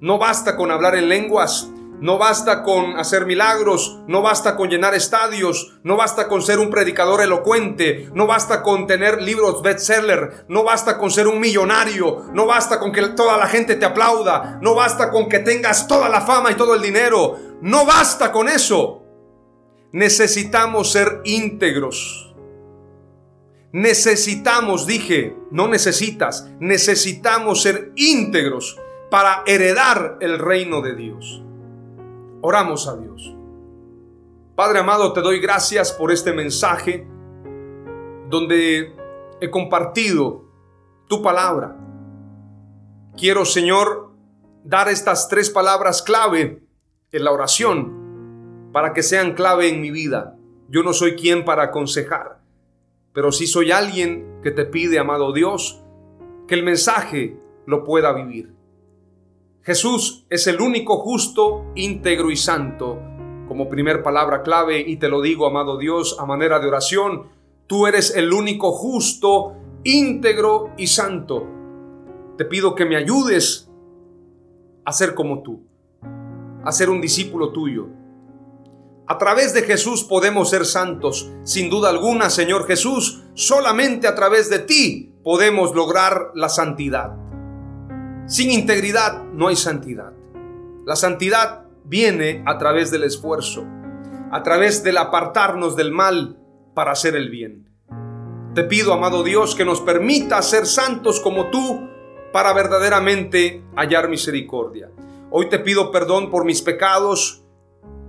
No 0.00 0.18
basta 0.18 0.56
con 0.56 0.70
hablar 0.70 0.94
en 0.94 1.08
lenguas, 1.08 1.71
no 2.02 2.18
basta 2.18 2.64
con 2.64 2.98
hacer 2.98 3.26
milagros, 3.26 4.00
no 4.08 4.22
basta 4.22 4.56
con 4.56 4.68
llenar 4.68 4.92
estadios, 4.92 5.74
no 5.84 5.96
basta 5.96 6.26
con 6.26 6.42
ser 6.42 6.58
un 6.58 6.68
predicador 6.68 7.22
elocuente, 7.22 8.10
no 8.12 8.26
basta 8.26 8.60
con 8.64 8.88
tener 8.88 9.22
libros 9.22 9.62
bestseller, 9.62 10.44
no 10.48 10.64
basta 10.64 10.98
con 10.98 11.12
ser 11.12 11.28
un 11.28 11.38
millonario, 11.38 12.24
no 12.32 12.44
basta 12.44 12.80
con 12.80 12.90
que 12.90 13.02
toda 13.10 13.36
la 13.36 13.46
gente 13.46 13.76
te 13.76 13.84
aplauda, 13.84 14.58
no 14.60 14.74
basta 14.74 15.10
con 15.12 15.28
que 15.28 15.38
tengas 15.38 15.86
toda 15.86 16.08
la 16.08 16.22
fama 16.22 16.50
y 16.50 16.56
todo 16.56 16.74
el 16.74 16.82
dinero, 16.82 17.38
no 17.60 17.86
basta 17.86 18.32
con 18.32 18.48
eso. 18.48 19.04
Necesitamos 19.92 20.90
ser 20.90 21.20
íntegros. 21.22 22.34
Necesitamos, 23.70 24.88
dije, 24.88 25.36
no 25.52 25.68
necesitas, 25.68 26.48
necesitamos 26.58 27.62
ser 27.62 27.92
íntegros 27.94 28.76
para 29.08 29.44
heredar 29.46 30.16
el 30.20 30.40
reino 30.40 30.80
de 30.80 30.96
Dios. 30.96 31.42
Oramos 32.44 32.88
a 32.88 32.96
Dios. 32.96 33.36
Padre 34.56 34.80
amado, 34.80 35.12
te 35.12 35.20
doy 35.20 35.38
gracias 35.38 35.92
por 35.92 36.10
este 36.10 36.32
mensaje 36.32 37.06
donde 38.28 38.96
he 39.40 39.48
compartido 39.48 40.44
tu 41.08 41.22
palabra. 41.22 41.76
Quiero, 43.16 43.44
Señor, 43.44 44.10
dar 44.64 44.88
estas 44.88 45.28
tres 45.28 45.50
palabras 45.50 46.02
clave 46.02 46.66
en 47.12 47.24
la 47.24 47.30
oración 47.30 48.70
para 48.72 48.92
que 48.92 49.04
sean 49.04 49.34
clave 49.34 49.68
en 49.68 49.80
mi 49.80 49.92
vida. 49.92 50.36
Yo 50.68 50.82
no 50.82 50.92
soy 50.94 51.14
quien 51.14 51.44
para 51.44 51.62
aconsejar, 51.62 52.40
pero 53.12 53.30
sí 53.30 53.46
soy 53.46 53.70
alguien 53.70 54.40
que 54.42 54.50
te 54.50 54.64
pide, 54.64 54.98
amado 54.98 55.32
Dios, 55.32 55.80
que 56.48 56.56
el 56.56 56.64
mensaje 56.64 57.38
lo 57.66 57.84
pueda 57.84 58.12
vivir. 58.12 58.52
Jesús 59.64 60.26
es 60.28 60.48
el 60.48 60.60
único 60.60 60.98
justo, 60.98 61.66
íntegro 61.76 62.32
y 62.32 62.36
santo. 62.36 62.98
Como 63.46 63.68
primer 63.68 64.02
palabra 64.02 64.42
clave, 64.42 64.80
y 64.80 64.96
te 64.96 65.08
lo 65.08 65.20
digo, 65.20 65.46
amado 65.46 65.78
Dios, 65.78 66.16
a 66.18 66.26
manera 66.26 66.58
de 66.58 66.66
oración, 66.66 67.28
tú 67.68 67.86
eres 67.86 68.16
el 68.16 68.32
único 68.32 68.72
justo, 68.72 69.54
íntegro 69.84 70.70
y 70.76 70.88
santo. 70.88 71.46
Te 72.36 72.44
pido 72.44 72.74
que 72.74 72.86
me 72.86 72.96
ayudes 72.96 73.70
a 74.84 74.92
ser 74.92 75.14
como 75.14 75.42
tú, 75.42 75.62
a 76.64 76.72
ser 76.72 76.90
un 76.90 77.00
discípulo 77.00 77.52
tuyo. 77.52 77.86
A 79.06 79.16
través 79.16 79.54
de 79.54 79.62
Jesús 79.62 80.02
podemos 80.02 80.50
ser 80.50 80.66
santos, 80.66 81.30
sin 81.44 81.70
duda 81.70 81.90
alguna, 81.90 82.30
Señor 82.30 82.66
Jesús, 82.66 83.22
solamente 83.34 84.08
a 84.08 84.16
través 84.16 84.50
de 84.50 84.58
ti 84.58 85.12
podemos 85.22 85.72
lograr 85.72 86.32
la 86.34 86.48
santidad. 86.48 87.21
Sin 88.26 88.50
integridad 88.50 89.24
no 89.24 89.48
hay 89.48 89.56
santidad. 89.56 90.12
La 90.84 90.96
santidad 90.96 91.66
viene 91.84 92.42
a 92.46 92.56
través 92.56 92.90
del 92.90 93.04
esfuerzo, 93.04 93.64
a 94.30 94.42
través 94.42 94.84
del 94.84 94.96
apartarnos 94.98 95.76
del 95.76 95.90
mal 95.90 96.38
para 96.74 96.92
hacer 96.92 97.16
el 97.16 97.30
bien. 97.30 97.68
Te 98.54 98.64
pido, 98.64 98.92
amado 98.92 99.24
Dios, 99.24 99.54
que 99.54 99.64
nos 99.64 99.80
permita 99.80 100.40
ser 100.42 100.66
santos 100.66 101.20
como 101.20 101.50
tú 101.50 101.88
para 102.32 102.52
verdaderamente 102.52 103.64
hallar 103.74 104.08
misericordia. 104.08 104.90
Hoy 105.30 105.48
te 105.48 105.58
pido 105.58 105.90
perdón 105.90 106.30
por 106.30 106.44
mis 106.44 106.62
pecados, 106.62 107.42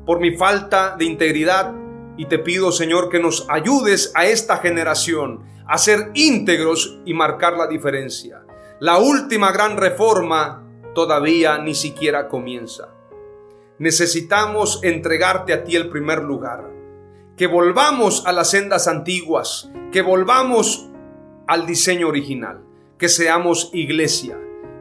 por 0.05 0.19
mi 0.19 0.35
falta 0.37 0.95
de 0.97 1.05
integridad 1.05 1.73
y 2.17 2.25
te 2.25 2.37
pido, 2.39 2.71
Señor, 2.71 3.09
que 3.09 3.19
nos 3.19 3.47
ayudes 3.49 4.11
a 4.15 4.25
esta 4.25 4.57
generación 4.57 5.41
a 5.67 5.77
ser 5.77 6.11
íntegros 6.13 6.99
y 7.05 7.13
marcar 7.13 7.53
la 7.57 7.67
diferencia. 7.67 8.43
La 8.83 8.97
última 8.97 9.53
gran 9.53 9.77
reforma 9.77 10.61
todavía 10.93 11.57
ni 11.57 11.73
siquiera 11.73 12.27
comienza. 12.27 12.89
Necesitamos 13.79 14.81
entregarte 14.83 15.53
a 15.53 15.63
ti 15.63 15.77
el 15.77 15.87
primer 15.87 16.21
lugar. 16.21 16.69
Que 17.37 17.47
volvamos 17.47 18.25
a 18.25 18.33
las 18.33 18.49
sendas 18.49 18.89
antiguas, 18.89 19.71
que 19.93 20.01
volvamos 20.01 20.89
al 21.47 21.65
diseño 21.65 22.09
original, 22.09 22.59
que 22.97 23.07
seamos 23.07 23.69
iglesia. 23.71 24.37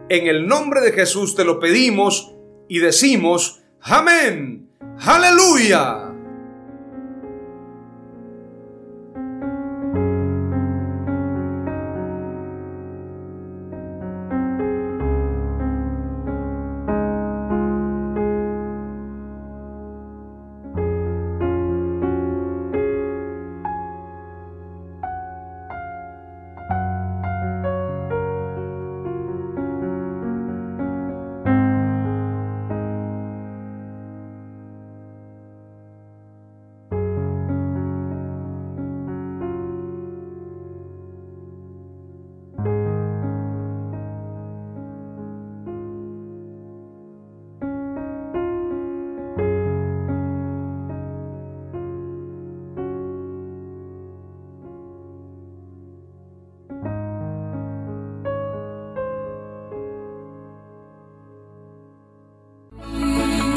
En 0.08 0.26
el 0.26 0.48
nombre 0.48 0.80
de 0.80 0.90
Jesús 0.90 1.36
te 1.36 1.44
lo 1.44 1.60
pedimos 1.60 2.34
y 2.66 2.80
decimos, 2.80 3.62
amén, 3.82 4.68
aleluya. 4.98 6.11